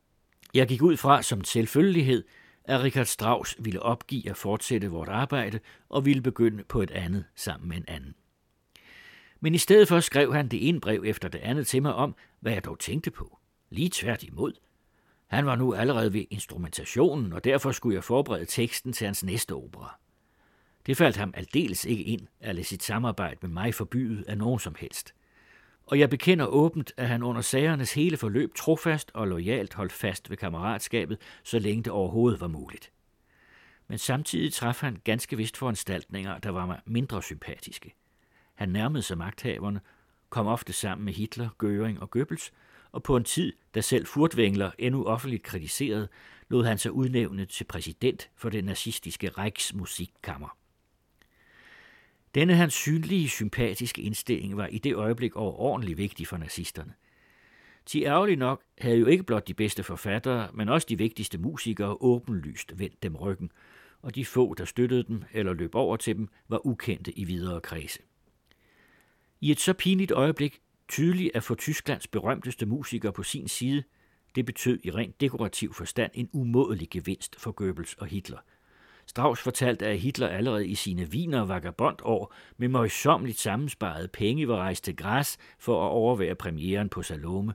[0.54, 2.24] Jeg gik ud fra som selvfølgelighed,
[2.64, 7.24] at Richard Strauss ville opgive at fortsætte vort arbejde og ville begynde på et andet
[7.34, 8.14] sammen med en anden.
[9.40, 12.14] Men i stedet for skrev han det ene brev efter det andet til mig om,
[12.40, 13.38] hvad jeg dog tænkte på.
[13.70, 14.52] Lige tværtimod.
[15.28, 19.54] Han var nu allerede ved instrumentationen, og derfor skulle jeg forberede teksten til hans næste
[19.54, 19.98] opera.
[20.86, 24.58] Det faldt ham aldeles ikke ind at lade sit samarbejde med mig forbyde af nogen
[24.58, 25.14] som helst.
[25.86, 30.30] Og jeg bekender åbent, at han under sagernes hele forløb trofast og lojalt holdt fast
[30.30, 32.92] ved kammeratskabet, så længe det overhovedet var muligt.
[33.88, 37.94] Men samtidig traf han ganske vist foranstaltninger, der var mig mindre sympatiske.
[38.54, 39.80] Han nærmede sig magthaverne,
[40.30, 42.52] kom ofte sammen med Hitler, Göring og Goebbels,
[42.92, 46.08] og på en tid, da selv Furtwängler endnu offentligt kritiseret,
[46.48, 50.56] lod han sig udnævne til præsident for det nazistiske Reichsmusikkammer.
[52.34, 56.92] Denne hans synlige, sympatiske indstilling var i det øjeblik overordentlig vigtig for nazisterne.
[57.86, 61.96] Til ærgerligt nok havde jo ikke blot de bedste forfattere, men også de vigtigste musikere
[62.00, 63.50] åbenlyst vendt dem ryggen,
[64.02, 67.60] og de få, der støttede dem eller løb over til dem, var ukendte i videre
[67.60, 68.00] kredse.
[69.40, 73.82] I et så pinligt øjeblik tydeligt at få Tysklands berømteste musiker på sin side,
[74.34, 78.38] det betød i rent dekorativ forstand en umådelig gevinst for Goebbels og Hitler.
[79.06, 84.84] Strauss fortalte, at Hitler allerede i sine viner vagabondår med møjsommeligt sammensparede penge var rejst
[84.84, 87.54] til Græs for at overvære premieren på Salome.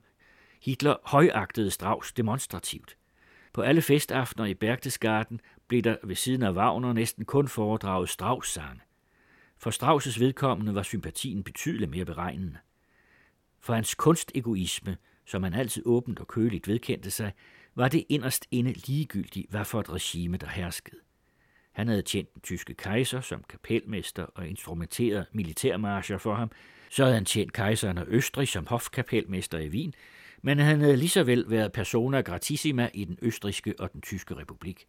[0.61, 2.97] Hitler højagtede Strauss demonstrativt.
[3.53, 8.81] På alle festaftener i Berchtesgaden blev der ved siden af Wagner næsten kun foredraget Strauss-sange.
[9.57, 12.57] For Strauss' vedkommende var sympatien betydeligt mere beregnende.
[13.63, 17.31] For hans kunstegoisme, som han altid åbent og køligt vedkendte sig,
[17.75, 21.01] var det inderst inde ligegyldigt, hvad for et regime, der herskede.
[21.71, 26.51] Han havde tjent den tyske kejser som kapelmester og instrumenteret militærmarscher for ham.
[26.89, 29.93] Så havde han tjent kejseren af Østrig som hofkapelmester i Wien,
[30.41, 34.35] men han havde lige så vel været persona gratissima i den østriske og den tyske
[34.35, 34.87] republik.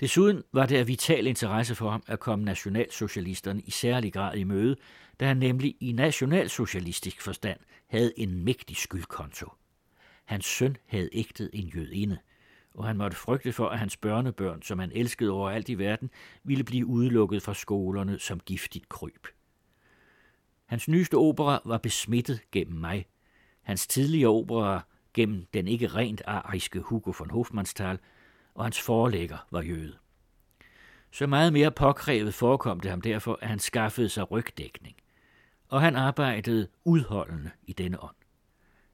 [0.00, 4.44] Desuden var det af vital interesse for ham at komme nationalsocialisterne i særlig grad i
[4.44, 4.76] møde,
[5.20, 9.52] da han nemlig i nationalsocialistisk forstand havde en mægtig skyldkonto.
[10.24, 12.18] Hans søn havde ægtet en jødinde,
[12.74, 16.10] og han måtte frygte for, at hans børnebørn, som han elskede overalt i verden,
[16.44, 19.26] ville blive udelukket fra skolerne som giftigt kryb.
[20.66, 23.06] Hans nyeste opera var besmittet gennem mig.
[23.62, 27.98] Hans tidligere opera gennem den ikke rent ariske Hugo von Hofmannsthal–
[28.58, 29.96] og hans forlægger var jøde.
[31.10, 34.96] Så meget mere påkrævet forekom det ham derfor, at han skaffede sig rygdækning.
[35.68, 38.14] Og han arbejdede udholdende i denne ånd.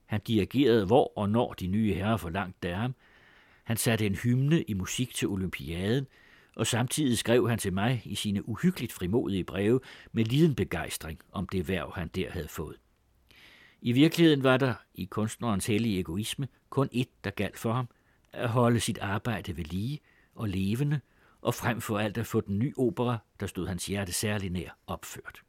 [0.06, 2.94] Han dirigerede, hvor og når de nye herrer forlangte der ham.
[3.64, 6.06] Han satte en hymne i musik til olympiaden,
[6.56, 9.80] og samtidig skrev han til mig i sine uhyggeligt frimodige breve
[10.12, 12.76] med liden begejstring om det værv, han der havde fået.
[13.82, 17.88] I virkeligheden var der i kunstnerens hellige egoisme kun ét, der galt for ham–
[18.34, 20.00] at holde sit arbejde ved lige
[20.34, 21.00] og levende,
[21.42, 24.78] og frem for alt at få den nye opera, der stod hans hjerte særlig nær,
[24.86, 25.42] opført.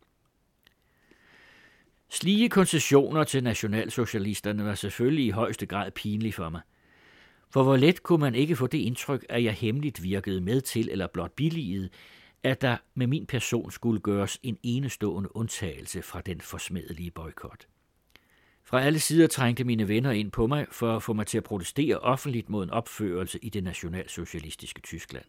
[2.10, 6.62] Slige koncessioner til nationalsocialisterne var selvfølgelig i højeste grad pinlige for mig.
[7.50, 10.90] For hvor let kunne man ikke få det indtryk, at jeg hemmeligt virkede med til
[10.90, 11.90] eller blot billigede,
[12.44, 17.68] at der med min person skulle gøres en enestående undtagelse fra den forsmedelige boykot.
[18.68, 21.44] Fra alle sider trængte mine venner ind på mig for at få mig til at
[21.44, 25.26] protestere offentligt mod en opførelse i det nationalsocialistiske Tyskland.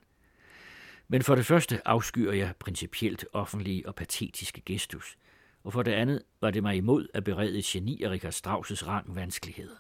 [1.09, 5.17] Men for det første afskyer jeg principielt offentlige og patetiske gestus,
[5.65, 8.87] og for det andet var det mig imod at berede et geni af Richard Strauss'
[8.87, 9.77] rang vanskeligheder.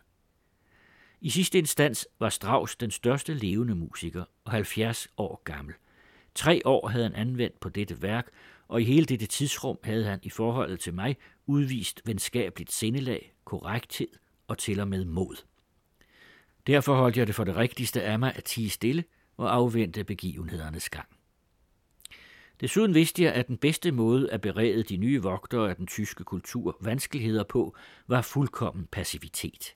[1.21, 5.75] I sidste instans var Strauss den største levende musiker og 70 år gammel.
[6.35, 8.29] Tre år havde han anvendt på dette værk,
[8.69, 14.09] og i hele dette tidsrum havde han i forholdet til mig udvist venskabeligt sindelag, korrekthed
[14.49, 15.37] og til og med mod.
[16.67, 19.05] Derfor holdt jeg det for det rigtigste af mig at tige stille
[19.37, 21.09] og afvente begivenhedernes gang.
[22.61, 26.25] Desuden vidste jeg, at den bedste måde at berede de nye vogtere af den tyske
[26.25, 27.77] kultur vanskeligheder på,
[28.07, 29.75] var fuldkommen passivitet.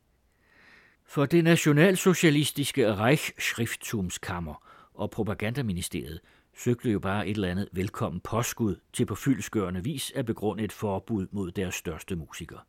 [1.04, 6.20] For det nationalsocialistiske Reichsschrifttumskammer og propagandaministeriet
[6.56, 10.72] søgte jo bare et eller andet velkommen påskud til på fyldskørende vis at begrunde et
[10.72, 12.60] forbud mod deres største musikere.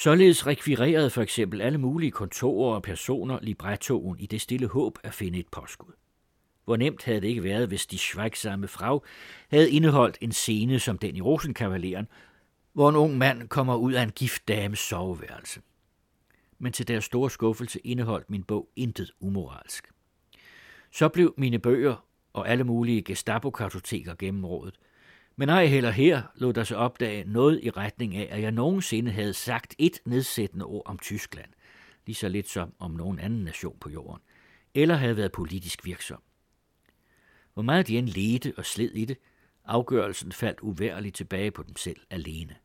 [0.00, 5.14] Således rekvirerede for eksempel alle mulige kontorer og personer librettoen i det stille håb at
[5.14, 5.92] finde et påskud.
[6.64, 9.00] Hvor nemt havde det ikke været, hvis de schweigsamme frag
[9.50, 12.06] havde indeholdt en scene som den i Rosenkavaleren,
[12.72, 15.60] hvor en ung mand kommer ud af en gift dames soveværelse.
[16.58, 19.88] Men til deres store skuffelse indeholdt min bog intet umoralsk.
[20.92, 24.74] Så blev mine bøger og alle mulige Gestapo-kartoteker gennemrådet.
[25.40, 29.10] Men ej heller her lod der sig opdage noget i retning af, at jeg nogensinde
[29.10, 31.50] havde sagt et nedsættende ord om Tyskland,
[32.06, 34.22] lige så lidt som om nogen anden nation på jorden,
[34.74, 36.22] eller havde været politisk virksom.
[37.54, 39.18] Hvor meget de end ledte og sled i det,
[39.64, 42.56] afgørelsen faldt uværligt tilbage på dem selv alene.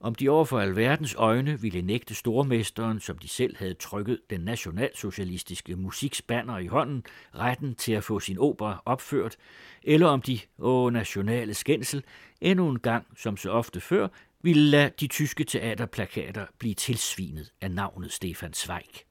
[0.00, 4.40] Om de over for alverdens øjne ville nægte stormesteren, som de selv havde trykket den
[4.40, 9.36] nationalsocialistiske musikspanner i hånden, retten til at få sin opera opført,
[9.82, 12.04] eller om de, åh nationale skændsel,
[12.40, 14.08] endnu en gang, som så ofte før,
[14.42, 19.04] ville lade de tyske teaterplakater blive tilsvinet af navnet Stefan Zweig.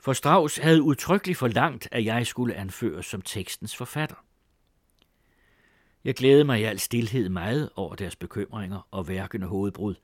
[0.00, 4.25] For Strauss havde udtrykkeligt forlangt, at jeg skulle anføres som tekstens forfatter.
[6.06, 9.94] Jeg glædede mig i al stillhed meget over deres bekymringer og værkende hovedbrud.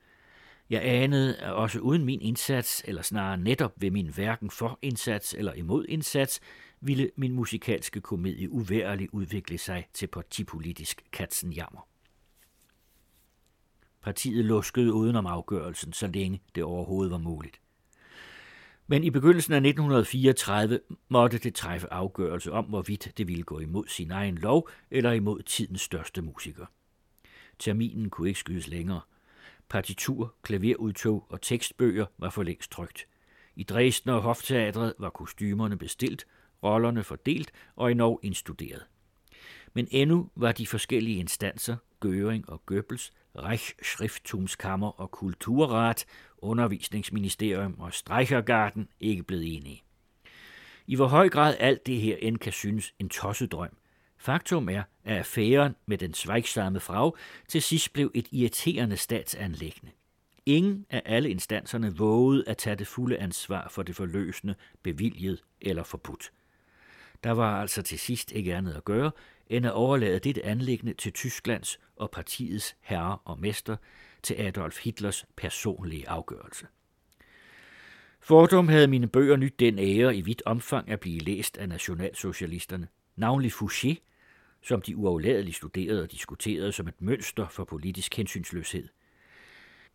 [0.69, 5.33] Jeg anede, at også uden min indsats, eller snarere netop ved min hverken for indsats
[5.33, 6.41] eller imod indsats,
[6.81, 11.87] ville min musikalske komedie uværligt udvikle sig til partipolitisk katsenjammer.
[14.01, 17.62] Partiet luskede udenom afgørelsen, så længe det overhovedet var muligt.
[18.87, 20.79] Men i begyndelsen af 1934
[21.09, 25.41] måtte det træffe afgørelse om, hvorvidt det ville gå imod sin egen lov eller imod
[25.41, 26.65] tidens største musiker.
[27.59, 29.01] Terminen kunne ikke skydes længere.
[29.69, 33.07] Partitur, klaverudtog og tekstbøger var for længst trygt.
[33.55, 36.25] I Dresden og Hofteatret var kostymerne bestilt,
[36.63, 38.85] rollerne fordelt og endnu indstuderet.
[39.73, 46.05] Men endnu var de forskellige instanser, Göring og Goebbels, Reichsschrifttumskammer og Kulturrat,
[46.37, 49.83] Undervisningsministerium og Streichergarten ikke blevet enige.
[50.87, 53.77] I hvor høj grad alt det her end kan synes en tosset drøm.
[54.17, 57.11] Faktum er, at affæren med den svejksamme frag
[57.47, 59.91] til sidst blev et irriterende statsanlæggende.
[60.45, 65.83] Ingen af alle instanserne vågede at tage det fulde ansvar for det forløsende, bevilget eller
[65.83, 66.31] forbudt.
[67.23, 69.11] Der var altså til sidst ikke andet at gøre,
[69.47, 73.75] end at overlade dit anlæggende til Tysklands og partiets herre og mester,
[74.23, 76.67] til Adolf Hitlers personlige afgørelse.
[78.19, 82.87] Fordum havde mine bøger nyt den ære i vidt omfang at blive læst af nationalsocialisterne,
[83.15, 83.95] navnlig Fouché,
[84.61, 88.87] som de uafladeligt studerede og diskuterede som et mønster for politisk hensynsløshed.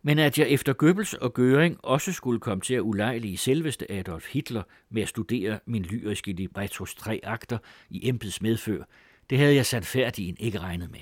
[0.01, 4.33] Men at jeg efter Goebbels og Göring også skulle komme til at ulejlige selveste Adolf
[4.33, 7.57] Hitler med at studere min lyriske librettos tre akter
[7.89, 8.83] i embeds medfør,
[9.29, 10.99] det havde jeg sandfærdigen ikke regnet med.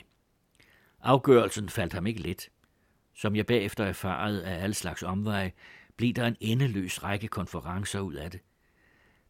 [1.02, 2.50] Afgørelsen faldt ham ikke let.
[3.14, 5.52] Som jeg bagefter erfarede af alle slags omveje,
[5.98, 8.40] blev der en endeløs række konferencer ud af det.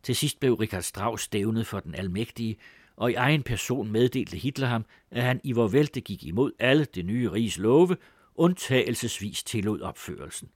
[0.03, 2.57] Til sidst blev Richard Strauss stævnet for den almægtige,
[2.95, 6.85] og i egen person meddelte Hitler ham, at han i vor vælte gik imod alle
[6.85, 7.97] det nye riges love,
[8.35, 10.49] undtagelsesvis tillod opførelsen.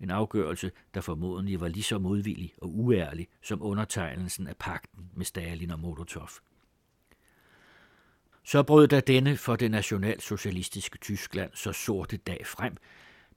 [0.00, 5.24] En afgørelse, der formodentlig var lige så modvillig og uærlig som undertegnelsen af pakten med
[5.24, 6.28] Stalin og Molotov.
[8.46, 12.76] Så brød der denne for det nationalsocialistiske Tyskland så sorte dag frem,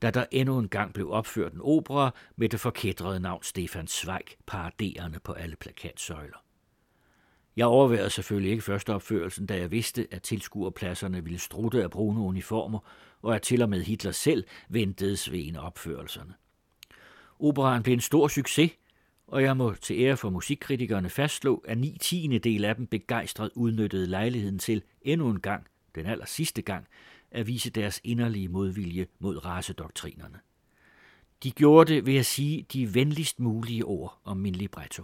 [0.01, 4.25] da der endnu en gang blev opført en opera med det forkædrede navn Stefan Zweig
[4.47, 6.37] paraderende på alle plakatsøjler.
[7.55, 12.21] Jeg overvejede selvfølgelig ikke første opførelsen, da jeg vidste, at tilskuerpladserne ville strutte af brune
[12.21, 12.79] uniformer,
[13.21, 16.33] og at til og med Hitler selv ventede ved en opførelserne.
[17.39, 18.71] Operaen blev en stor succes,
[19.31, 23.51] og jeg må til ære for musikkritikerne fastslå, at ni tiende del af dem begejstret
[23.55, 26.87] udnyttede lejligheden til endnu en gang, den aller sidste gang,
[27.31, 30.39] at vise deres inderlige modvilje mod racedoktrinerne.
[31.43, 35.03] De gjorde det ved at sige de venligst mulige ord om min libretto.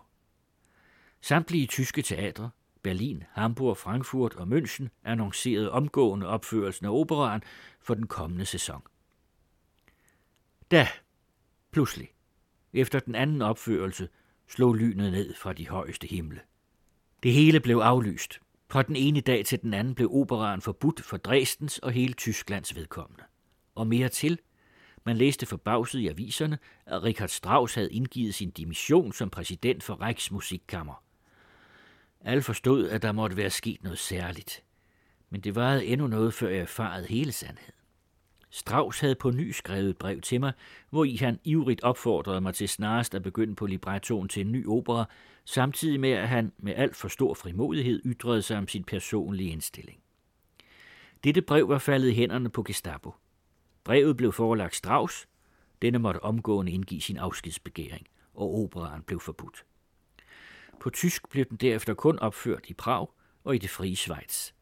[1.22, 2.50] Samtlige tyske teatre,
[2.82, 7.42] Berlin, Hamburg, Frankfurt og München annoncerede omgående opførelsen af operaen
[7.82, 8.82] for den kommende sæson.
[10.72, 10.88] Da,
[11.72, 12.10] pludselig,
[12.76, 14.10] efter den anden opførelse,
[14.48, 16.40] slog lynet ned fra de højeste himle.
[17.24, 18.40] Det hele blev aflyst.
[18.70, 22.76] Fra den ene dag til den anden blev operaen forbudt for Dresdens og hele Tysklands
[22.76, 23.24] vedkommende.
[23.76, 24.40] Og mere til,
[25.04, 30.02] man læste forbavset i aviserne, at Richard Strauss havde indgivet sin dimission som præsident for
[30.02, 31.04] Riksmusikkammer.
[32.22, 34.64] Alle forstod, at der måtte være sket noget særligt.
[35.30, 37.85] Men det varede endnu noget, før jeg erfarede hele sandheden.
[38.56, 40.54] Strauss havde på ny skrevet et brev til mig,
[40.90, 44.68] hvor i han ivrigt opfordrede mig til snarest at begynde på librettoen til en ny
[44.68, 45.06] opera,
[45.46, 50.00] samtidig med at han med alt for stor frimodighed ytrede sig om sin personlige indstilling.
[51.24, 53.14] Dette brev var faldet i hænderne på Gestapo.
[53.84, 55.28] Brevet blev forelagt Strauss.
[55.82, 59.66] Denne måtte omgående indgive sin afskedsbegæring, og operaen blev forbudt.
[60.80, 63.08] På tysk blev den derefter kun opført i Prag
[63.44, 64.55] og i det frie Schweiz.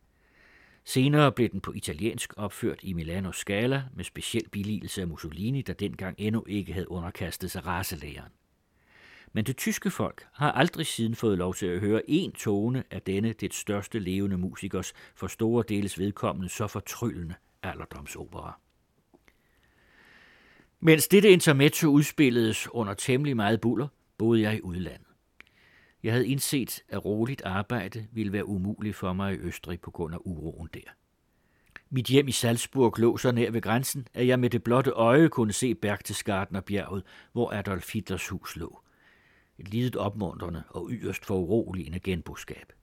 [0.86, 5.74] Senere blev den på italiensk opført i Milano Scala med speciel billigelse af Mussolini, der
[5.74, 8.32] dengang endnu ikke havde underkastet sig raselæren.
[9.34, 13.02] Men det tyske folk har aldrig siden fået lov til at høre en tone af
[13.02, 18.60] denne, det største levende musikers, for store deles vedkommende så fortryllende alderdomsopera.
[20.80, 25.13] Mens dette intermezzo udspilledes under temmelig meget buller, boede jeg i udlandet.
[26.04, 30.14] Jeg havde indset, at roligt arbejde ville være umuligt for mig i Østrig på grund
[30.14, 30.92] af uroen der.
[31.90, 35.28] Mit hjem i Salzburg lå så nær ved grænsen, at jeg med det blotte øje
[35.28, 38.80] kunne se Berchtesgaden og bjerget, hvor Adolf Hitlers hus lå.
[39.58, 42.74] Et lidet opmuntrende og yderst for uroligende genboskab.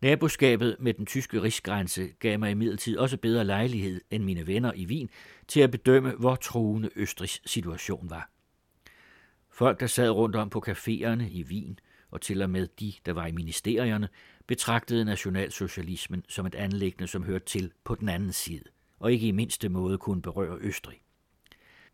[0.00, 4.86] Naboskabet med den tyske rigsgrænse gav mig imidlertid også bedre lejlighed end mine venner i
[4.86, 5.10] Wien
[5.48, 8.30] til at bedømme, hvor truende Østrigs situation var.
[9.50, 11.78] Folk, der sad rundt om på caféerne i Wien–
[12.12, 14.08] og til og med de, der var i ministerierne,
[14.46, 18.64] betragtede nationalsocialismen som et anlæggende, som hørte til på den anden side,
[18.98, 20.98] og ikke i mindste måde kunne berøre Østrig.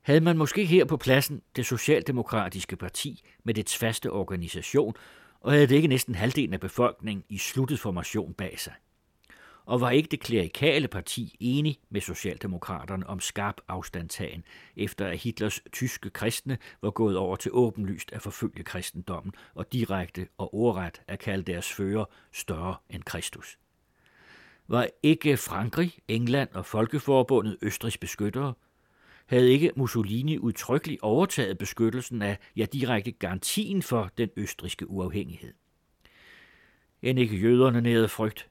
[0.00, 4.94] Havde man måske her på pladsen det socialdemokratiske parti med dets faste organisation,
[5.40, 8.72] og havde det ikke næsten halvdelen af befolkningen i sluttet formation bag sig
[9.68, 14.44] og var ikke det klerikale parti enig med Socialdemokraterne om skarp afstandtagen,
[14.76, 20.28] efter at Hitlers tyske kristne var gået over til åbenlyst at forfølge kristendommen og direkte
[20.38, 23.58] og ordret at kalde deres fører større end Kristus.
[24.68, 28.54] Var ikke Frankrig, England og Folkeforbundet Østrigs beskyttere?
[29.26, 35.54] Havde ikke Mussolini udtrykkeligt overtaget beskyttelsen af, ja direkte garantien for den østriske uafhængighed?
[37.02, 38.48] End ikke jøderne nærede frygt,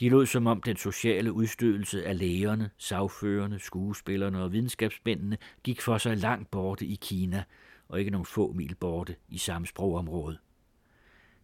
[0.00, 5.98] de lod som om den sociale udstødelse af lægerne, sagførerne, skuespillerne og videnskabsmændene gik for
[5.98, 7.44] sig langt borte i Kina,
[7.88, 10.38] og ikke nogle få mil borte i samme sprogområde.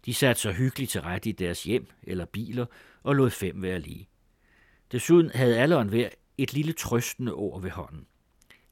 [0.05, 2.67] De satte sig hyggeligt til rette i deres hjem eller biler
[3.03, 4.09] og lod fem være lige.
[4.93, 8.07] Desuden havde alle og hver et lille trøstende ord ved hånden.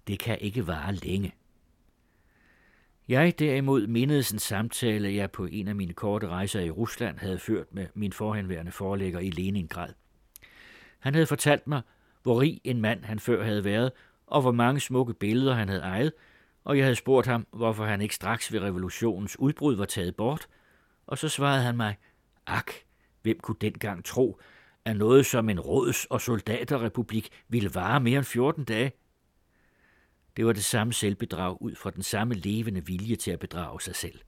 [0.06, 1.34] Det kan ikke vare længe.
[3.10, 7.38] Jeg derimod mindedes en samtale, jeg på en af mine korte rejser i Rusland havde
[7.38, 9.88] ført med min forhenværende forlægger i Leningrad.
[10.98, 11.82] Han havde fortalt mig,
[12.22, 13.92] hvor rig en mand han før havde været,
[14.26, 16.12] og hvor mange smukke billeder han havde ejet,
[16.64, 20.46] og jeg havde spurgt ham, hvorfor han ikke straks ved revolutionens udbrud var taget bort,
[21.06, 21.96] og så svarede han mig,
[22.46, 22.72] ak,
[23.22, 24.40] hvem kunne dengang tro,
[24.84, 28.92] at noget som en råds- og soldaterrepublik ville vare mere end 14 dage?
[30.40, 33.96] Det var det samme selvbedrag ud fra den samme levende vilje til at bedrage sig
[33.96, 34.20] selv.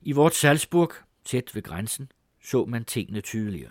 [0.00, 0.92] I vort Salzburg,
[1.24, 2.12] tæt ved grænsen,
[2.44, 3.70] så man tingene tydeligere.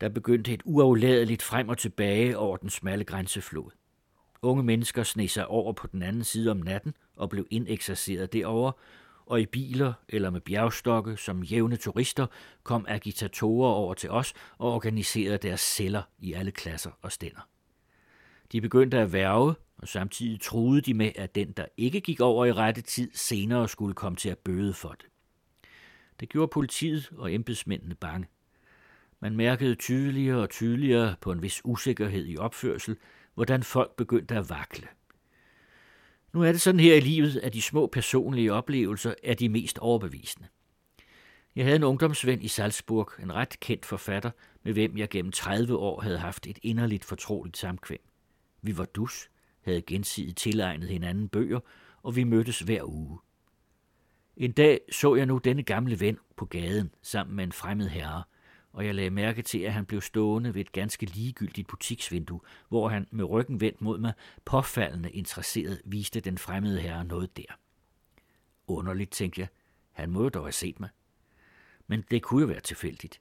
[0.00, 3.70] Der begyndte et uafladeligt frem og tilbage over den smalle grænseflod.
[4.42, 8.72] Unge mennesker sneg sig over på den anden side om natten og blev indekserceret derover,
[9.26, 12.26] og i biler eller med bjergstokke som jævne turister
[12.62, 17.48] kom agitatorer over til os og organiserede deres celler i alle klasser og stænder.
[18.52, 22.44] De begyndte at værve, og samtidig troede de med, at den, der ikke gik over
[22.46, 25.06] i rette tid, senere skulle komme til at bøde for det.
[26.20, 28.26] Det gjorde politiet og embedsmændene bange.
[29.20, 32.96] Man mærkede tydeligere og tydeligere på en vis usikkerhed i opførsel,
[33.34, 34.88] hvordan folk begyndte at vakle.
[36.32, 39.78] Nu er det sådan her i livet, at de små personlige oplevelser er de mest
[39.78, 40.48] overbevisende.
[41.56, 44.30] Jeg havde en ungdomsven i Salzburg, en ret kendt forfatter,
[44.62, 48.00] med hvem jeg gennem 30 år havde haft et inderligt fortroligt samkvem.
[48.66, 51.60] Vi var dus, havde gensidigt tilegnet hinanden bøger,
[52.02, 53.18] og vi mødtes hver uge.
[54.36, 58.22] En dag så jeg nu denne gamle ven på gaden sammen med en fremmed herre,
[58.72, 62.88] og jeg lagde mærke til, at han blev stående ved et ganske ligegyldigt butiksvindue, hvor
[62.88, 64.12] han med ryggen vendt mod mig,
[64.44, 67.58] påfaldende interesseret, viste den fremmede herre noget der.
[68.66, 69.48] Underligt, tænkte jeg.
[69.92, 70.88] Han må jo dog have set mig.
[71.86, 73.20] Men det kunne jo være tilfældigt.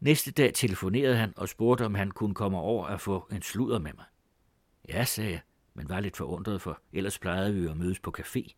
[0.00, 3.78] Næste dag telefonerede han og spurgte, om han kunne komme over og få en sludder
[3.78, 4.04] med mig.
[4.88, 5.40] Ja, sagde jeg,
[5.74, 8.54] men var lidt forundret, for ellers plejede vi at mødes på café.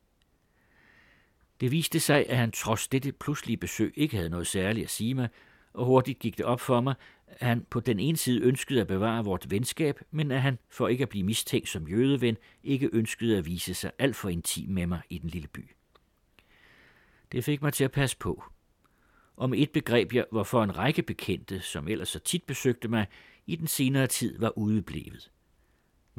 [1.60, 5.14] Det viste sig, at han trods dette pludselige besøg ikke havde noget særligt at sige
[5.14, 5.28] mig,
[5.72, 6.94] og hurtigt gik det op for mig,
[7.26, 10.88] at han på den ene side ønskede at bevare vort venskab, men at han, for
[10.88, 14.86] ikke at blive mistænkt som jødeven, ikke ønskede at vise sig alt for intim med
[14.86, 15.70] mig i den lille by.
[17.32, 18.44] Det fik mig til at passe på.
[19.36, 23.06] Om et begreb jeg, hvorfor en række bekendte, som ellers så tit besøgte mig,
[23.46, 25.30] i den senere tid var udeblevet.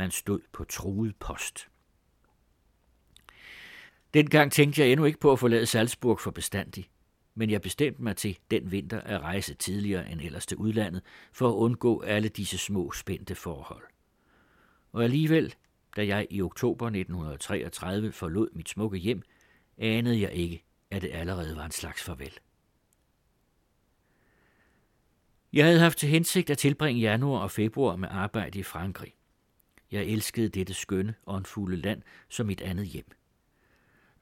[0.01, 1.67] Man stod på truet post.
[4.13, 6.89] Dengang tænkte jeg endnu ikke på at forlade Salzburg for bestandig,
[7.35, 11.01] men jeg bestemte mig til den vinter at rejse tidligere end ellers til udlandet
[11.33, 13.83] for at undgå alle disse små spændte forhold.
[14.91, 15.55] Og alligevel,
[15.95, 19.21] da jeg i oktober 1933 forlod mit smukke hjem,
[19.77, 22.33] anede jeg ikke, at det allerede var en slags farvel.
[25.53, 29.13] Jeg havde haft til hensigt at tilbringe januar og februar med arbejde i Frankrig.
[29.91, 33.11] Jeg elskede dette skønne, og fulde land som mit andet hjem.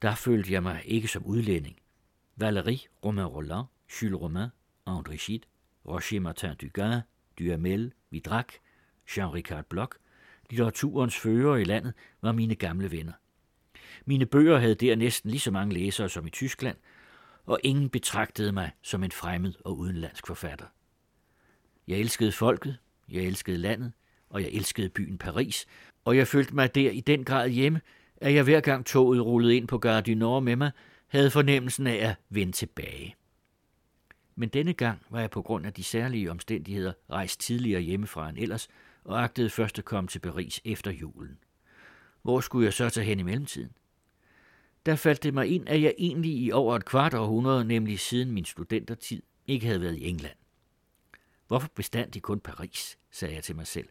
[0.01, 1.75] Der følte jeg mig ikke som udlænding.
[2.43, 3.65] Valérie Romain Roland,
[4.01, 4.49] Jules Romain,
[4.87, 5.47] André Gide,
[5.85, 7.03] Roger Martin Dugas,
[7.39, 8.47] Duhamel, Vidrac,
[9.09, 9.97] Jean-Ricard Bloch,
[10.49, 13.13] litteraturens fører i landet, var mine gamle venner.
[14.05, 16.77] Mine bøger havde der næsten lige så mange læsere som i Tyskland,
[17.45, 20.65] og ingen betragtede mig som en fremmed og udenlandsk forfatter.
[21.87, 22.77] Jeg elskede folket,
[23.09, 23.91] jeg elskede landet,
[24.29, 25.65] og jeg elskede byen Paris,
[26.05, 27.81] og jeg følte mig der i den grad hjemme,
[28.17, 30.71] at jeg hver gang toget rullede ind på Gare du Nord med mig,
[31.07, 33.15] havde fornemmelsen af at vende tilbage.
[34.35, 38.37] Men denne gang var jeg på grund af de særlige omstændigheder rejst tidligere hjemmefra end
[38.37, 38.67] ellers,
[39.03, 41.37] og agtede først at komme til Paris efter julen.
[42.21, 43.71] Hvor skulle jeg så tage hen i mellemtiden?
[44.85, 48.31] Der faldt det mig ind, at jeg egentlig i over et kvart århundrede, nemlig siden
[48.31, 50.35] min studentertid, ikke havde været i England.
[51.47, 53.87] Hvorfor bestandig kun Paris, sagde jeg til mig selv.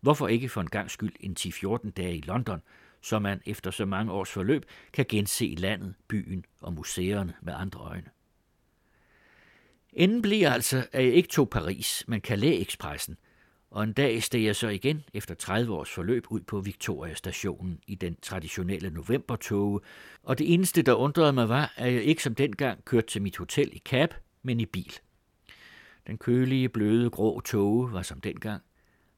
[0.00, 2.62] Hvorfor ikke for en gang skyld en 10-14 dage i London,
[3.00, 7.80] så man efter så mange års forløb kan gense landet, byen og museerne med andre
[7.80, 8.10] øjne.
[9.92, 13.16] Enden blev altså, at jeg ikke tog Paris, men Calais-ekspressen,
[13.70, 17.94] og en dag steg jeg så igen efter 30 års forløb ud på Victoria-stationen i
[17.94, 19.80] den traditionelle novembertoge,
[20.22, 23.36] og det eneste, der undrede mig, var, at jeg ikke som dengang kørte til mit
[23.36, 24.92] hotel i cab, men i bil.
[26.06, 28.62] Den kølige, bløde, grå toge var som dengang.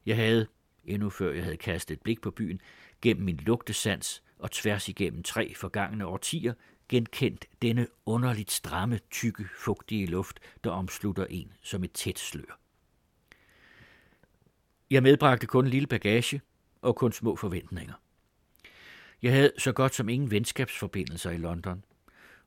[0.06, 0.46] Jeg havde,
[0.84, 2.60] endnu før jeg havde kastet et blik på byen,
[3.02, 6.54] gennem min lugtesans og tværs igennem tre forgangne årtier,
[6.88, 12.58] genkendt denne underligt stramme, tykke, fugtige luft, der omslutter en som et tæt slør.
[14.90, 16.40] Jeg medbragte kun en lille bagage
[16.82, 17.94] og kun små forventninger.
[19.22, 21.84] Jeg havde så godt som ingen venskabsforbindelser i London.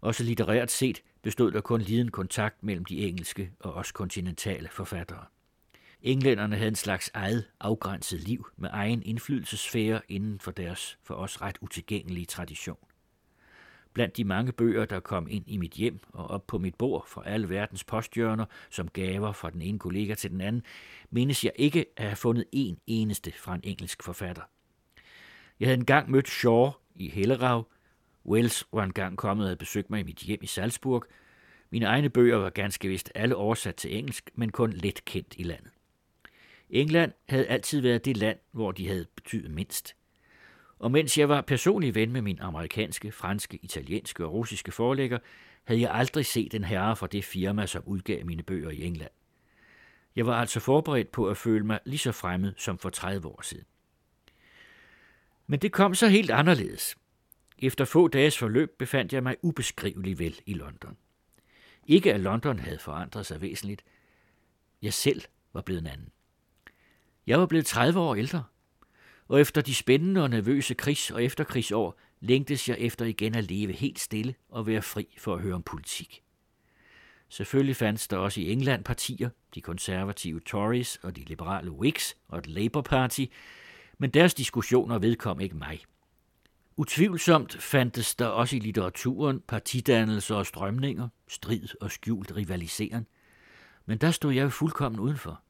[0.01, 5.25] Også litterært set bestod der kun liden kontakt mellem de engelske og os kontinentale forfattere.
[6.04, 11.41] Englænderne havde en slags eget afgrænset liv med egen indflydelsesfære inden for deres for os
[11.41, 12.78] ret utilgængelige tradition.
[13.93, 17.08] Blandt de mange bøger, der kom ind i mit hjem og op på mit bord
[17.08, 20.64] fra alle verdens posthjørner som gaver fra den ene kollega til den anden,
[21.10, 24.43] mindes jeg ikke at have fundet en eneste fra en engelsk forfatter.
[25.60, 27.66] Jeg havde engang mødt Shaw i Hellerau.
[28.26, 31.06] Wells var engang kommet og besøgt mig i mit hjem i Salzburg.
[31.70, 35.43] Mine egne bøger var ganske vist alle oversat til engelsk, men kun lidt kendt i
[35.43, 35.72] landet.
[36.70, 39.95] England havde altid været det land, hvor de havde betydet mindst.
[40.80, 45.20] Og mens jeg var personlig ven med min amerikanske, franske, italienske og russiske forlægger,
[45.64, 49.11] havde jeg aldrig set en herre fra det firma, som udgav mine bøger i England.
[50.16, 53.41] Jeg var altså forberedt på at føle mig lige så fremmed som for 30 år
[53.41, 53.66] siden.
[55.47, 56.97] Men det kom så helt anderledes.
[57.59, 60.97] Efter få dages forløb befandt jeg mig ubeskriveligt vel i London.
[61.88, 63.84] Ikke at London havde forandret sig væsentligt.
[64.82, 65.22] Jeg selv
[65.53, 66.12] var blevet en anden.
[67.28, 68.43] Jeg var blevet 30 år ældre,
[69.28, 73.74] og efter de spændende og nervøse krigs- og efterkrigsår længtes jeg efter igen at leve
[73.74, 76.24] helt stille og være fri for at høre om politik.
[77.30, 82.38] Selvfølgelig fandtes der også i England partier, de konservative Tories og de liberale Whigs og
[82.38, 83.26] et Labour Party,
[83.97, 85.80] men deres diskussioner vedkom ikke mig.
[86.78, 93.07] Utvivlsomt fandtes der også i litteraturen partidannelser og strømninger, strid og skjult rivaliseren,
[93.86, 95.41] men der stod jeg fuldkommen udenfor.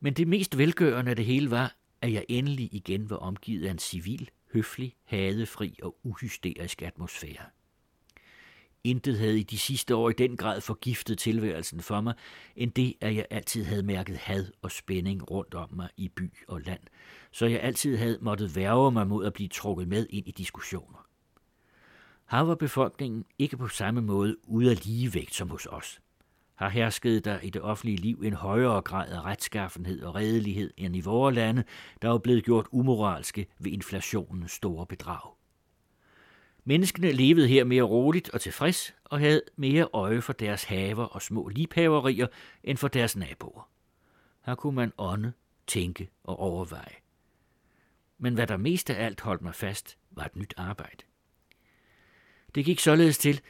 [0.00, 3.70] Men det mest velgørende af det hele var, at jeg endelig igen var omgivet af
[3.70, 7.44] en civil høflig, hadefri og uhysterisk atmosfære.
[8.84, 12.14] Intet havde i de sidste år i den grad forgiftet tilværelsen for mig,
[12.56, 16.32] end det, at jeg altid havde mærket had og spænding rundt om mig i by
[16.48, 16.80] og land,
[17.30, 21.06] så jeg altid havde måttet værge mig mod at blive trukket med ind i diskussioner.
[22.30, 26.00] Her var befolkningen ikke på samme måde ude af ligevægt som hos os.
[26.58, 30.96] Har hersket der i det offentlige liv en højere grad af retskaffenhed og redelighed end
[30.96, 31.64] i vores lande,
[32.02, 35.34] der var blevet gjort umoralske ved inflationens store bedrag.
[36.64, 41.22] Menneskene levede her mere roligt og tilfreds og havde mere øje for deres haver og
[41.22, 42.26] små libhaverier
[42.64, 43.68] end for deres naboer.
[44.46, 45.32] Her kunne man ånde,
[45.66, 46.94] tænke og overveje.
[48.18, 51.04] Men hvad der mest af alt holdt mig fast, var et nyt arbejde.
[52.54, 53.40] Det gik således til.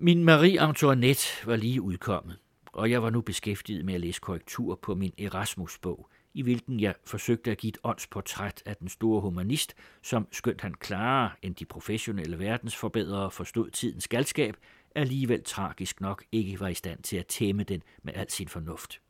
[0.00, 2.38] Min Marie Antoinette var lige udkommet,
[2.72, 6.94] og jeg var nu beskæftiget med at læse korrektur på min Erasmus-bog, i hvilken jeg
[7.04, 11.64] forsøgte at give et åndsportræt af den store humanist, som skønt han klarere end de
[11.64, 14.56] professionelle verdensforbedrere forstod tidens galskab,
[14.94, 19.00] alligevel tragisk nok ikke var i stand til at tæmme den med al sin fornuft.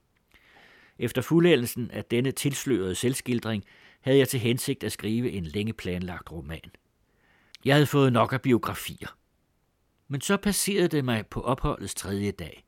[0.98, 3.64] Efter fuldendelsen af denne tilslørede selvskildring
[4.00, 6.70] havde jeg til hensigt at skrive en længe planlagt roman.
[7.64, 9.17] Jeg havde fået nok af biografier.
[10.08, 12.64] Men så passerede det mig på opholdets tredje dag,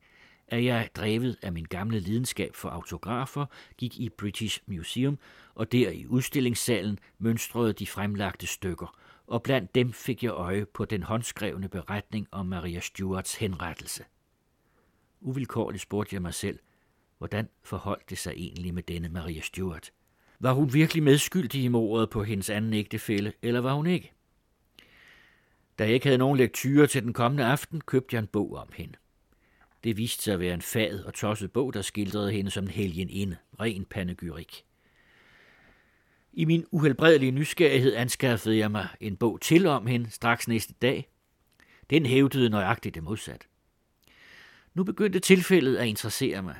[0.47, 3.45] at jeg, drevet af min gamle lidenskab for autografer,
[3.77, 5.19] gik i British Museum,
[5.55, 10.85] og der i udstillingssalen mønstrede de fremlagte stykker, og blandt dem fik jeg øje på
[10.85, 14.03] den håndskrevne beretning om Maria Stuarts henrettelse.
[15.21, 16.59] Uvilkårligt spurgte jeg mig selv,
[17.17, 19.91] hvordan forholdt det sig egentlig med denne Maria Stuart?
[20.39, 24.13] Var hun virkelig medskyldig i mordet på hendes anden ægtefælle, eller var hun ikke?
[25.79, 28.69] Da jeg ikke havde nogen lektyre til den kommende aften, købte jeg en bog om
[28.73, 28.97] hende.
[29.83, 32.69] Det viste sig at være en fad og tosset bog, der skildrede hende som en
[32.69, 34.65] helgen inde, ren panegyrik.
[36.33, 41.09] I min uhelbredelige nysgerrighed anskaffede jeg mig en bog til om hende straks næste dag.
[41.89, 43.47] Den hævdede nøjagtigt det modsat.
[44.73, 46.55] Nu begyndte tilfældet at interessere mig.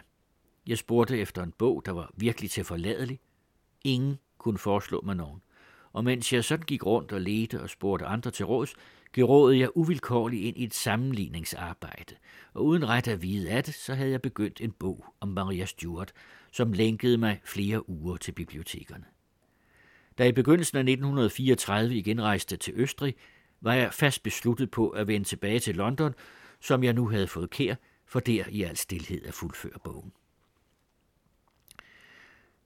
[0.67, 3.19] Jeg spurgte efter en bog, der var virkelig til forladelig.
[3.83, 5.41] Ingen kunne foreslå mig nogen.
[5.93, 8.75] Og mens jeg sådan gik rundt og ledte og spurgte andre til råds,
[9.13, 12.15] gerådede jeg uvilkårligt ind i et sammenligningsarbejde,
[12.53, 15.65] og uden ret at vide af det, så havde jeg begyndt en bog om Maria
[15.65, 16.11] Stuart,
[16.51, 19.05] som lænkede mig flere uger til bibliotekerne.
[20.17, 23.15] Da i begyndelsen af 1934 igen rejste til Østrig,
[23.61, 26.13] var jeg fast besluttet på at vende tilbage til London,
[26.59, 30.11] som jeg nu havde fået kær, for der i al stilhed at fuldføre bogen.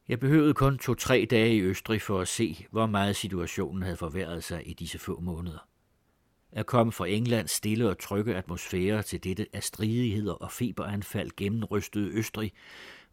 [0.07, 4.43] Jeg behøvede kun to-tre dage i Østrig for at se, hvor meget situationen havde forværret
[4.43, 5.67] sig i disse få måneder.
[6.55, 12.09] At komme fra Englands stille og trygge atmosfære til dette af stridigheder og feberanfald gennemrystede
[12.09, 12.51] Østrig,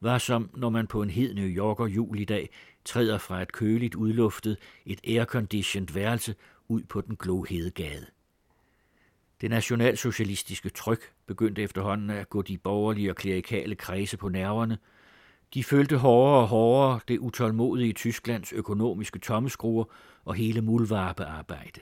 [0.01, 2.51] var som når man på en hed New Yorker julidag
[2.85, 6.35] træder fra et køligt udluftet, et airconditioned værelse
[6.69, 8.07] ud på den glohede gade.
[9.41, 14.79] Det nationalsocialistiske tryk begyndte efterhånden at gå de borgerlige og klerikale kredse på nerverne.
[15.55, 19.85] De følte hårdere og hårdere det utålmodige Tysklands økonomiske tommeskruer
[20.25, 21.81] og hele mulvarpearbejde.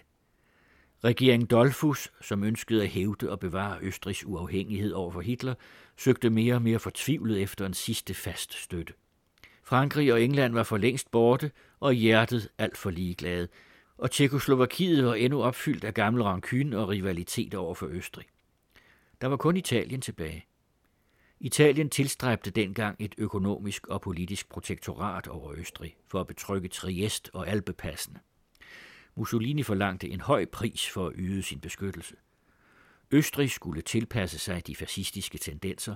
[1.05, 5.55] Regeringen Dolfus, som ønskede at hævde og bevare Østrigs uafhængighed over for Hitler,
[5.97, 8.93] søgte mere og mere fortvivlet efter en sidste fast støtte.
[9.63, 13.49] Frankrig og England var for længst borte, og hjertet alt for ligeglade,
[13.99, 18.27] og Tjekoslovakiet var endnu opfyldt af gammel rancune og rivalitet over for Østrig.
[19.21, 20.47] Der var kun Italien tilbage.
[21.41, 27.49] Italien tilstræbte dengang et økonomisk og politisk protektorat over Østrig for at betrygge Triest og
[27.49, 28.21] Alpepassene.
[29.15, 32.17] Mussolini forlangte en høj pris for at yde sin beskyttelse.
[33.11, 35.95] Østrig skulle tilpasse sig de fascistiske tendenser,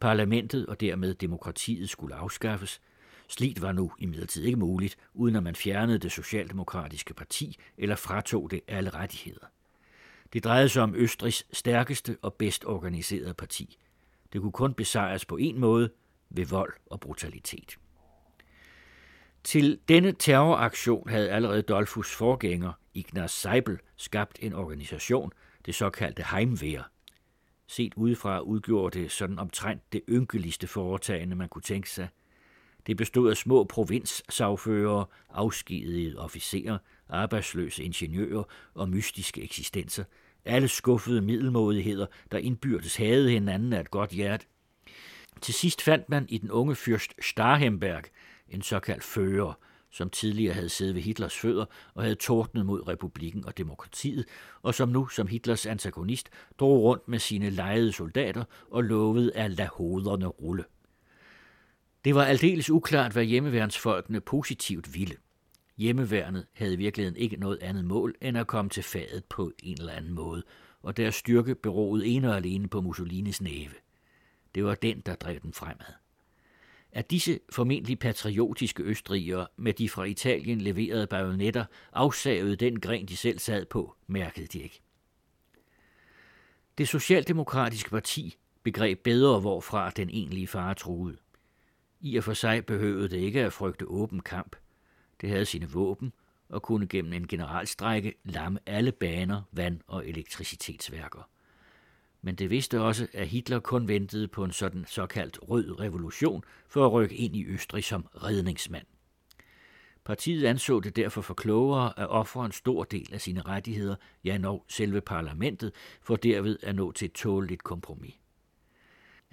[0.00, 2.80] parlamentet og dermed demokratiet skulle afskaffes.
[3.28, 8.50] Slit var nu imidlertid ikke muligt, uden at man fjernede det socialdemokratiske parti eller fratog
[8.50, 9.46] det alle rettigheder.
[10.32, 13.78] Det drejede sig om Østrigs stærkeste og bedst organiserede parti.
[14.32, 15.90] Det kunne kun besejres på en måde,
[16.30, 17.78] ved vold og brutalitet.
[19.44, 25.32] Til denne terroraktion havde allerede Dolfus forgænger, Ignaz Seibel, skabt en organisation,
[25.66, 26.82] det såkaldte Heimwehr.
[27.66, 32.08] Set udefra udgjorde det sådan omtrent det ynkeligste foretagende, man kunne tænke sig.
[32.86, 36.78] Det bestod af små provinssagfører, afskedigede officerer,
[37.08, 38.42] arbejdsløse ingeniører
[38.74, 40.04] og mystiske eksistenser.
[40.44, 44.46] Alle skuffede middelmådigheder, der indbyrdes havde hinanden af et godt hjerte.
[45.40, 48.02] Til sidst fandt man i den unge fyrst Starhemberg
[48.54, 49.52] en såkaldt fører,
[49.90, 54.24] som tidligere havde siddet ved Hitlers fødder og havde tordnet mod republikken og demokratiet,
[54.62, 59.50] og som nu som Hitlers antagonist drog rundt med sine lejede soldater og lovede at
[59.50, 60.64] lade hoderne rulle.
[62.04, 65.16] Det var aldeles uklart, hvad hjemmeværnsfolkene positivt ville.
[65.76, 69.76] Hjemmeværnet havde i virkeligheden ikke noget andet mål end at komme til fadet på en
[69.80, 70.42] eller anden måde,
[70.82, 73.74] og deres styrke beroede ene og alene på Mussolinis næve.
[74.54, 76.03] Det var den, der drev den fremad.
[76.94, 83.16] At disse formentlig patriotiske østrigere med de fra Italien leverede bajonetter afsavede den gren, de
[83.16, 84.80] selv sad på, mærkede de ikke.
[86.78, 91.16] Det socialdemokratiske parti begreb bedre, hvorfra den egentlige fare troede.
[92.00, 94.56] I og for sig behøvede det ikke at frygte åben kamp.
[95.20, 96.12] Det havde sine våben
[96.48, 101.28] og kunne gennem en generalstrække lamme alle baner, vand- og elektricitetsværker.
[102.24, 106.86] Men det vidste også, at Hitler kun ventede på en sådan såkaldt rød revolution for
[106.86, 108.86] at rykke ind i Østrig som redningsmand.
[110.04, 114.38] Partiet anså det derfor for klogere at ofre en stor del af sine rettigheder, ja
[114.38, 115.72] når selve parlamentet,
[116.02, 118.14] for derved at nå til et tåleligt kompromis.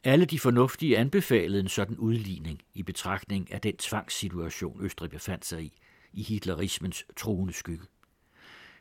[0.03, 5.63] Alle de fornuftige anbefalede en sådan udligning i betragtning af den tvangssituation, Østrig befandt sig
[5.63, 5.77] i,
[6.13, 7.85] i hitlerismens truende skygge.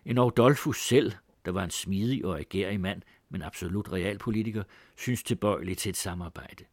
[0.05, 1.13] En Dolfus selv,
[1.45, 4.63] der var en smidig og agerig mand, men absolut realpolitiker,
[4.97, 6.65] synes tilbøjelig til et samarbejde.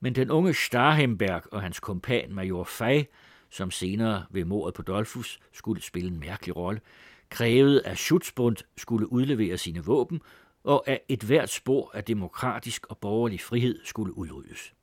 [0.00, 3.02] Men den unge Starhemberg og hans kompan major Fay,
[3.50, 6.80] som senere ved mordet på Dolfus skulle spille en mærkelig rolle,
[7.30, 10.20] krævede, at Schutzbund skulle udlevere sine våben
[10.64, 14.74] og at et hvert spor af demokratisk og borgerlig frihed skulle udryddes.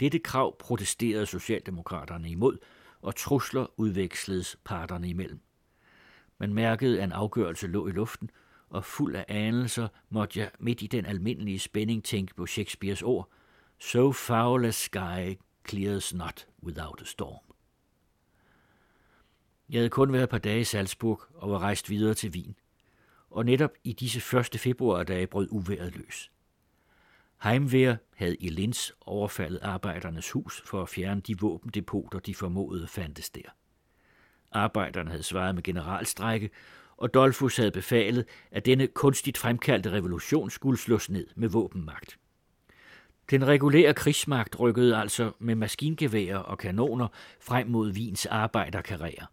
[0.00, 2.58] Dette krav protesterede Socialdemokraterne imod,
[3.02, 5.40] og trusler udveksledes parterne imellem.
[6.38, 8.30] Man mærkede, at en afgørelse lå i luften,
[8.74, 13.30] og fuld af anelser måtte jeg midt i den almindelige spænding tænke på Shakespeares ord,
[13.78, 17.54] So foul a sky clears not without a storm.
[19.68, 22.54] Jeg havde kun været et par dage i Salzburg og var rejst videre til Wien
[23.30, 26.30] og netop i disse første februardage brød uværet løs.
[27.42, 33.30] Heimwehr havde i Linz overfaldet arbejdernes hus for at fjerne de våbendepoter, de formodede fandtes
[33.30, 33.48] der.
[34.52, 36.50] Arbejderne havde svaret med generalstrække,
[36.96, 42.18] og Dolfus havde befalet, at denne kunstigt fremkaldte revolution skulle slås ned med våbenmagt.
[43.30, 47.08] Den regulære krigsmagt rykkede altså med maskingeværer og kanoner
[47.40, 49.26] frem mod Wiens arbejderkarriere.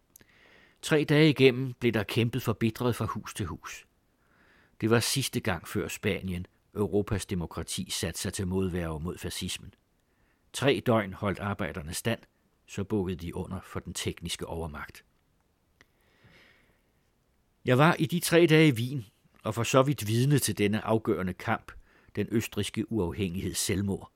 [0.82, 3.86] Tre dage igennem blev der kæmpet forbitret fra hus til hus.
[4.80, 9.74] Det var sidste gang før Spanien, Europas demokrati satte sig til modværge mod fascismen.
[10.52, 12.20] Tre døgn holdt arbejderne stand,
[12.66, 15.04] så bukkede de under for den tekniske overmagt.
[17.64, 19.06] Jeg var i de tre dage i Wien,
[19.42, 21.72] og for så vidt vidne til denne afgørende kamp,
[22.16, 24.12] den østriske uafhængighed selvmord.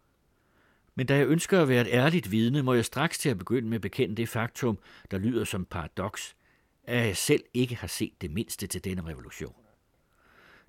[0.94, 3.68] Men da jeg ønsker at være et ærligt vidne, må jeg straks til at begynde
[3.68, 4.78] med at bekende det faktum,
[5.10, 6.36] der lyder som paradoks,
[6.84, 9.54] at jeg selv ikke har set det mindste til denne revolution.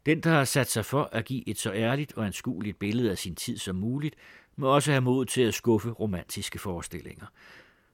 [0.05, 3.17] Den, der har sat sig for at give et så ærligt og anskueligt billede af
[3.17, 4.15] sin tid som muligt,
[4.55, 7.25] må også have mod til at skuffe romantiske forestillinger.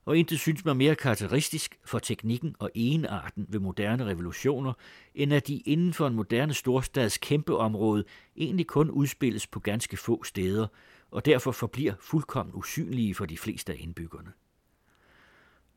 [0.05, 4.73] Og intet synes mig mere karakteristisk for teknikken og enarten ved moderne revolutioner,
[5.15, 8.03] end at de inden for en moderne storstads kæmpeområde
[8.37, 10.67] egentlig kun udspilles på ganske få steder,
[11.11, 14.31] og derfor forbliver fuldkommen usynlige for de fleste af indbyggerne.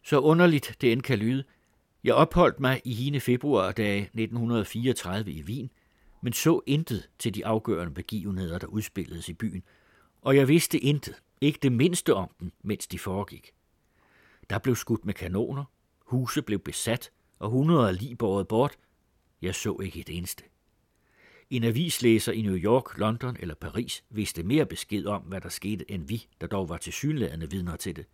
[0.03, 1.45] Så underligt det end kan lyde,
[2.05, 5.71] jeg opholdt mig i hine februardage 1934 i Wien,
[6.23, 9.63] men så intet til de afgørende begivenheder, der udspilledes i byen,
[10.23, 13.56] og jeg vidste intet, ikke det mindste om dem, mens de foregik.
[14.51, 15.65] Der blev skudt med kanoner,
[15.99, 18.79] huse blev besat, og hundrede lig båret bort.
[19.43, 20.45] Jeg så ikke et eneste.
[21.51, 25.91] En avislæser i New York, London eller Paris vidste mere besked om, hvad der skete,
[25.91, 28.07] end vi, der dog var til synlædende vidner til det.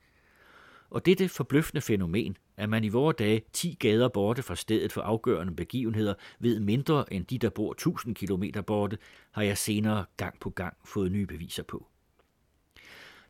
[0.90, 5.00] Og dette forbløffende fænomen, at man i vore dage 10 gader borte fra stedet for
[5.00, 8.98] afgørende begivenheder ved mindre end de, der bor 1000 km borte,
[9.30, 11.86] har jeg senere gang på gang fået nye beviser på.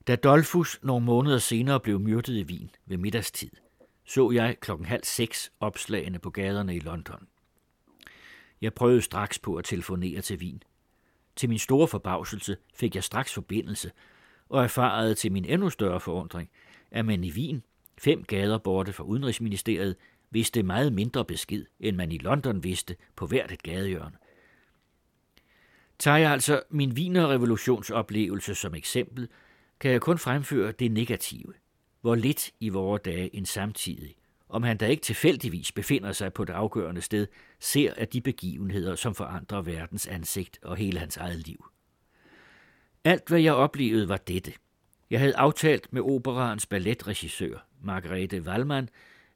[0.07, 3.51] Da Dolfus nogle måneder senere blev myrdet i Wien ved middagstid,
[4.05, 7.29] så jeg klokken halv seks opslagene på gaderne i London.
[8.61, 10.63] Jeg prøvede straks på at telefonere til Wien.
[11.37, 13.91] Til min store forbavselse fik jeg straks forbindelse,
[14.49, 16.51] og erfarede til min endnu større forundring,
[16.91, 17.63] at man i Wien,
[17.99, 19.97] fem gader borte fra Udenrigsministeriet,
[20.31, 24.17] vidste meget mindre besked, end man i London vidste på hvert et gadehjørne.
[25.99, 29.29] Tager jeg altså min Wiener revolutionsoplevelse som eksempel,
[29.83, 31.55] kan jeg kun fremføre det negative.
[32.01, 34.15] Hvor lidt i vore dage en samtidig,
[34.49, 37.27] om han da ikke tilfældigvis befinder sig på det afgørende sted,
[37.61, 41.65] ser af de begivenheder, som forandrer verdens ansigt og hele hans eget liv.
[43.05, 44.53] Alt, hvad jeg oplevede, var dette.
[45.11, 48.89] Jeg havde aftalt med operaens balletregissør, Margrethe Wallmann,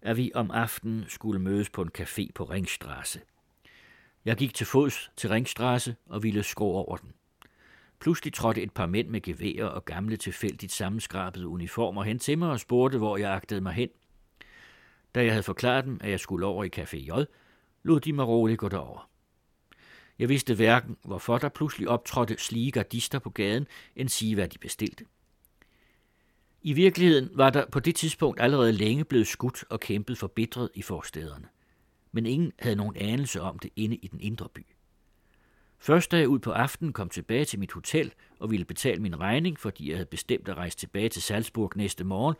[0.02, 3.20] at vi om aftenen skulle mødes på en café på Ringstrasse.
[4.24, 7.12] Jeg gik til fods til Ringstrasse og ville skrue over den.
[8.06, 12.50] Pludselig trådte et par mænd med geværer og gamle tilfældigt sammenskrabede uniformer hen til mig
[12.50, 13.88] og spurgte, hvor jeg agtede mig hen.
[15.14, 17.24] Da jeg havde forklaret dem, at jeg skulle over i Café J,
[17.82, 19.10] lod de mig roligt gå derover.
[20.18, 24.58] Jeg vidste hverken, hvorfor der pludselig optrådte slige gardister på gaden, end sige, hvad de
[24.58, 25.04] bestilte.
[26.62, 30.82] I virkeligheden var der på det tidspunkt allerede længe blevet skudt og kæmpet forbitret i
[30.82, 31.48] forstederne.
[32.12, 34.66] Men ingen havde nogen anelse om det inde i den indre by.
[35.78, 39.20] Først da jeg ud på aftenen kom tilbage til mit hotel og ville betale min
[39.20, 42.36] regning, fordi jeg havde bestemt at rejse tilbage til Salzburg næste morgen,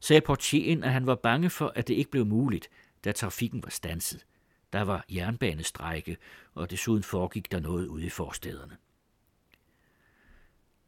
[0.00, 2.68] sagde portieren, at han var bange for, at det ikke blev muligt,
[3.04, 4.26] da trafikken var stanset.
[4.72, 6.16] Der var jernbanestrække,
[6.54, 8.76] og desuden foregik der noget ude i forstederne.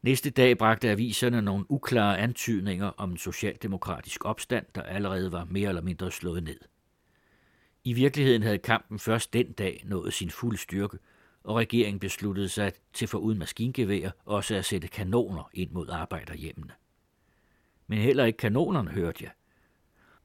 [0.03, 5.69] Næste dag bragte aviserne nogle uklare antydninger om en socialdemokratisk opstand, der allerede var mere
[5.69, 6.59] eller mindre slået ned.
[7.85, 10.99] I virkeligheden havde kampen først den dag nået sin fulde styrke,
[11.49, 16.73] og regeringen besluttede sig til for uden maskingevær også at sætte kanoner ind mod arbejderhjemmene.
[17.87, 19.31] Men heller ikke kanonerne hørte jeg.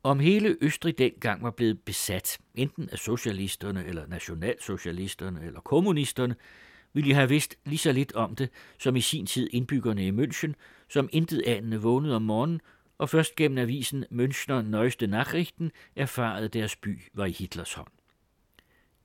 [0.04, 6.36] Om hele Østrig dengang var blevet besat, enten af socialisterne eller nationalsocialisterne eller kommunisterne,
[6.94, 8.50] ville jeg have vidst lige så lidt om det,
[8.80, 10.54] som i sin tid indbyggerne i München,
[10.90, 12.62] som intet anende vågnede om morgenen,
[12.98, 18.03] og først gennem avisen Münchner Neueste Nachrichten erfarede deres by var i Hitlers hånd.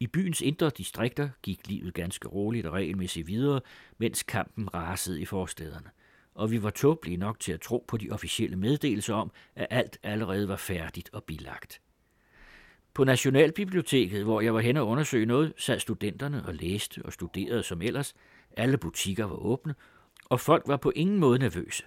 [0.01, 3.61] I byens indre distrikter gik livet ganske roligt og regelmæssigt videre,
[3.99, 5.90] mens kampen rasede i forstederne.
[6.34, 9.99] Og vi var tåbelige nok til at tro på de officielle meddelelser om, at alt
[10.03, 11.80] allerede var færdigt og bilagt.
[12.94, 17.62] På Nationalbiblioteket, hvor jeg var hen og undersøge noget, sad studenterne og læste og studerede
[17.62, 18.14] som ellers.
[18.57, 19.74] Alle butikker var åbne,
[20.24, 21.84] og folk var på ingen måde nervøse.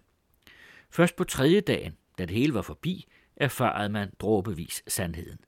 [0.89, 3.05] Først på tredje dagen, da det hele var forbi,
[3.35, 5.39] erfarede man dråbevis sandheden.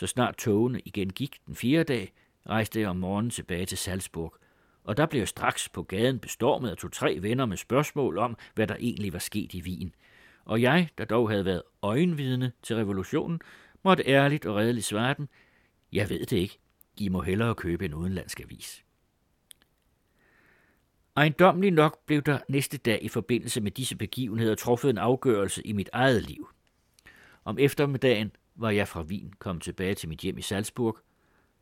[0.00, 2.12] Så snart togene igen gik den fjerde dag,
[2.48, 4.36] rejste jeg om morgenen tilbage til Salzburg,
[4.84, 8.66] og der blev jeg straks på gaden bestormet af to-tre venner med spørgsmål om, hvad
[8.66, 9.94] der egentlig var sket i Wien.
[10.44, 13.40] Og jeg, der dog havde været øjenvidne til revolutionen,
[13.84, 15.28] måtte ærligt og redeligt svare den,
[15.92, 16.58] jeg ved det ikke,
[16.96, 18.84] I må hellere købe en udenlandsk avis.
[21.16, 25.72] Ejendomligt nok blev der næste dag i forbindelse med disse begivenheder truffet en afgørelse i
[25.72, 26.48] mit eget liv.
[27.44, 30.98] Om eftermiddagen var jeg fra Wien kommet tilbage til mit hjem i Salzburg.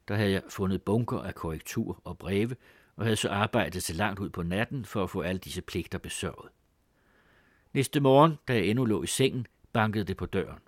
[0.09, 2.57] Der havde jeg fundet bunker af korrektur og breve,
[2.97, 5.99] og havde så arbejdet til langt ud på natten for at få alle disse pligter
[5.99, 6.51] besørget.
[7.73, 10.59] Næste morgen, da jeg endnu lå i sengen, bankede det på døren.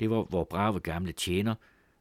[0.00, 1.54] Det var vor brave gamle tjener.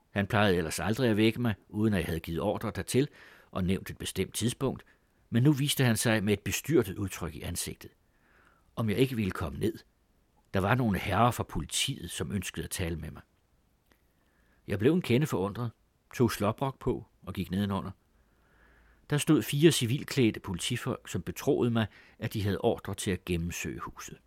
[0.10, 3.08] Han plejede ellers aldrig at vække mig, uden at jeg havde givet ordre dertil
[3.51, 4.86] og nævnt et bestemt tidspunkt,
[5.30, 7.91] men nu viste han sig med et bestyrtet udtryk i ansigtet.
[8.76, 9.80] Om jeg ikke ville komme ned.
[10.54, 13.22] Der var nogle herrer fra politiet, som ønskede at tale med mig.
[14.68, 15.72] Jeg blev en kende forundret,
[16.14, 17.91] tog slåbrok på og gik nedenunder.
[19.09, 21.88] Der stod fire civilklædte politifolk, som betroede mig,
[22.20, 24.18] at de havde ordre til at gennemsøge huset.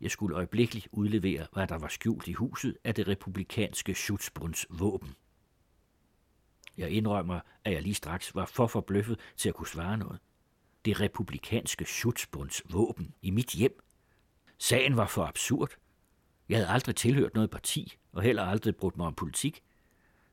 [0.00, 5.14] Jeg skulle øjeblikkeligt udlevere, hvad der var skjult i huset af det republikanske Schutzbunds våben.
[6.76, 10.18] Jeg indrømmer, at jeg lige straks var for forbløffet til at kunne svare noget.
[10.84, 13.80] Det republikanske Schutzbunds våben i mit hjem.
[14.58, 15.70] Sagen var for absurd.
[16.48, 19.62] Jeg havde aldrig tilhørt noget parti, og heller aldrig brugt mig om politik.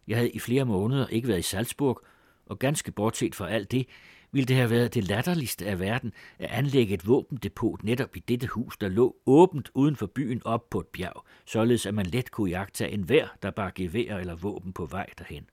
[0.07, 2.01] Jeg havde i flere måneder ikke været i Salzburg,
[2.45, 3.87] og ganske bortset fra alt det,
[4.31, 8.47] ville det have været det latterligste af verden at anlægge et våbendepot netop i dette
[8.47, 12.31] hus, der lå åbent uden for byen op på et bjerg, således at man let
[12.31, 15.45] kunne jagtage enhver, der bare gevær eller våben på vej derhen.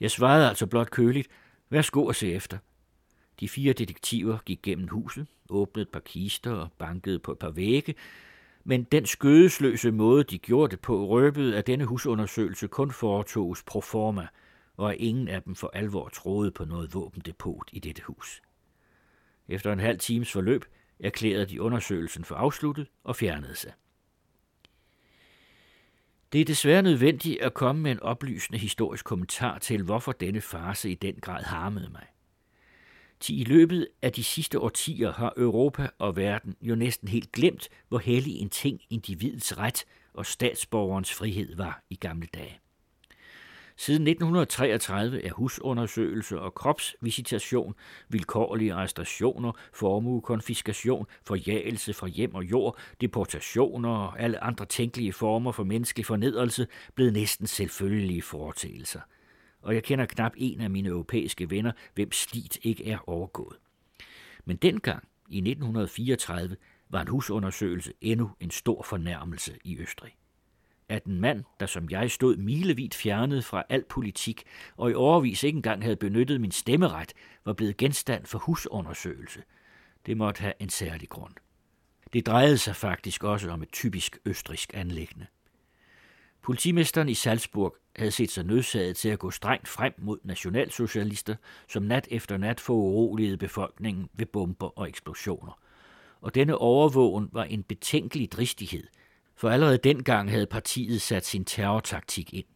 [0.00, 1.28] Jeg svarede altså blot køligt,
[1.70, 2.58] værsgo at se efter.
[3.40, 7.50] De fire detektiver gik gennem huset, åbnede et par kister og bankede på et par
[7.50, 7.94] vægge,
[8.68, 13.80] men den skødesløse måde, de gjorde det på, røbede, at denne husundersøgelse kun foretoges pro
[13.80, 14.26] forma–
[14.78, 18.42] og at ingen af dem for alvor troede på noget våbendepot i dette hus.
[19.48, 20.64] Efter en halv times forløb
[21.00, 23.72] erklærede de undersøgelsen for afsluttet og fjernede sig.
[26.32, 30.90] Det er desværre nødvendigt at komme med en oplysende historisk kommentar til, hvorfor denne farse
[30.90, 32.06] i den grad harmede mig.
[33.20, 37.68] Til i løbet af de sidste årtier har Europa og verden jo næsten helt glemt,
[37.88, 42.58] hvor hellig en ting individets ret og statsborgerens frihed var i gamle dage.
[43.76, 47.74] Siden 1933 er husundersøgelse og kropsvisitation,
[48.08, 55.64] vilkårlige arrestationer, formuekonfiskation, forjagelse fra hjem og jord, deportationer og alle andre tænkelige former for
[55.64, 59.00] menneskelig fornedrelse blevet næsten selvfølgelige foretagelser
[59.62, 63.56] og jeg kender knap en af mine europæiske venner, hvem slit ikke er overgået.
[64.44, 66.56] Men dengang, i 1934,
[66.88, 70.14] var en husundersøgelse endnu en stor fornærmelse i Østrig
[70.88, 74.42] at en mand, der som jeg stod milevidt fjernet fra al politik,
[74.76, 77.12] og i overvis ikke engang havde benyttet min stemmeret,
[77.44, 79.42] var blevet genstand for husundersøgelse.
[80.06, 81.34] Det måtte have en særlig grund.
[82.12, 85.26] Det drejede sig faktisk også om et typisk østrisk anlæggende.
[86.42, 91.36] Politimesteren i Salzburg havde set sig nødsaget til at gå strengt frem mod nationalsocialister,
[91.68, 95.58] som nat efter nat foruroligede befolkningen ved bomber og eksplosioner.
[96.20, 98.84] Og denne overvågen var en betænkelig dristighed,
[99.36, 102.46] for allerede dengang havde partiet sat sin terrortaktik ind.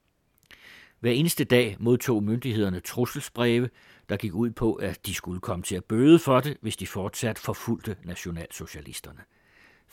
[1.01, 3.71] Hver eneste dag modtog myndighederne trusselsbreve,
[4.09, 6.87] der gik ud på, at de skulle komme til at bøde for det, hvis de
[6.87, 9.21] fortsat forfulgte nationalsocialisterne.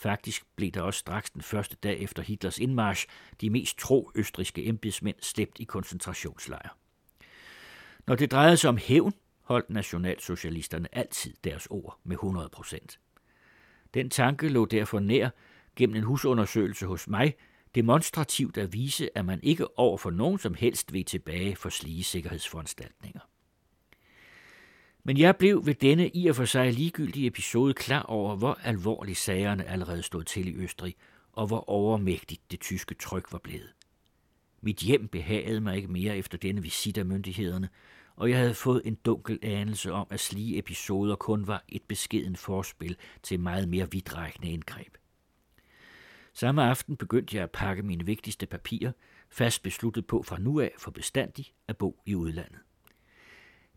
[0.02, 3.06] Faktisk blev der også straks den første dag efter Hitlers indmarsch
[3.40, 6.70] de mest tro østriske embedsmænd slæbt i koncentrationslejre.
[8.06, 13.00] Når det drejede sig om hævn, holdt nationalsocialisterne altid deres ord med 100 procent.
[13.94, 15.30] Den tanke lå derfor nær
[15.76, 17.34] gennem en husundersøgelse hos mig
[17.74, 22.04] demonstrativt at vise, at man ikke over for nogen som helst vil tilbage for slige
[22.04, 23.20] sikkerhedsforanstaltninger.
[25.04, 29.18] Men jeg blev ved denne i og for sig ligegyldige episode klar over, hvor alvorligt
[29.18, 30.96] sagerne allerede stod til i Østrig,
[31.32, 33.72] og hvor overmægtigt det tyske tryk var blevet.
[34.60, 37.68] Mit hjem behagede mig ikke mere efter denne visit af myndighederne,
[38.16, 42.36] og jeg havde fået en dunkel anelse om, at slige episoder kun var et beskeden
[42.36, 44.96] forspil til meget mere vidtrækkende indgreb.
[46.32, 48.92] Samme aften begyndte jeg at pakke mine vigtigste papirer,
[49.30, 52.58] fast besluttet på fra nu af for bestandig at bo i udlandet.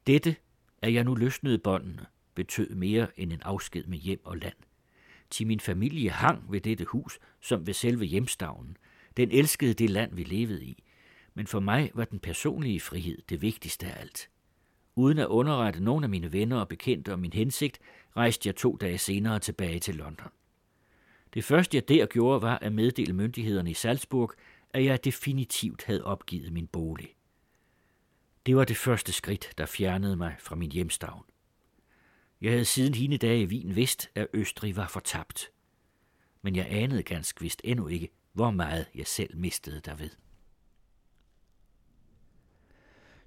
[0.08, 0.36] Dette
[0.84, 2.06] at jeg nu løsnede båndene,
[2.36, 4.56] betød mere end en afsked med hjem og land.
[5.30, 8.78] Til min familie hang ved dette hus, som ved selve hjemstavnen.
[9.18, 10.84] Den elskede det land, vi levede i.
[11.34, 14.30] Men for mig var den personlige frihed det vigtigste af alt.
[14.96, 17.80] Uden at underrette nogen af mine venner og bekendte om min hensigt,
[18.18, 20.32] rejste jeg to dage senere tilbage til London.
[21.34, 24.34] Det første jeg der gjorde var at meddele myndighederne i Salzburg,
[24.70, 27.16] at jeg definitivt havde opgivet min bolig.
[28.46, 31.24] Det var det første skridt, der fjernede mig fra min hjemstavn.
[32.42, 35.52] Jeg havde siden hine dage i Wien vidst, at Østrig var fortabt.
[36.42, 40.10] Men jeg anede ganske vist endnu ikke, hvor meget jeg selv mistede derved.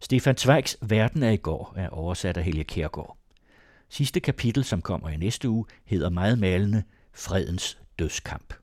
[0.01, 3.19] Stefan Zweigs Verden er i går er oversat af Helge Kærgaard.
[3.89, 8.55] Sidste kapitel, som kommer i næste uge, hedder meget malende Fredens dødskamp.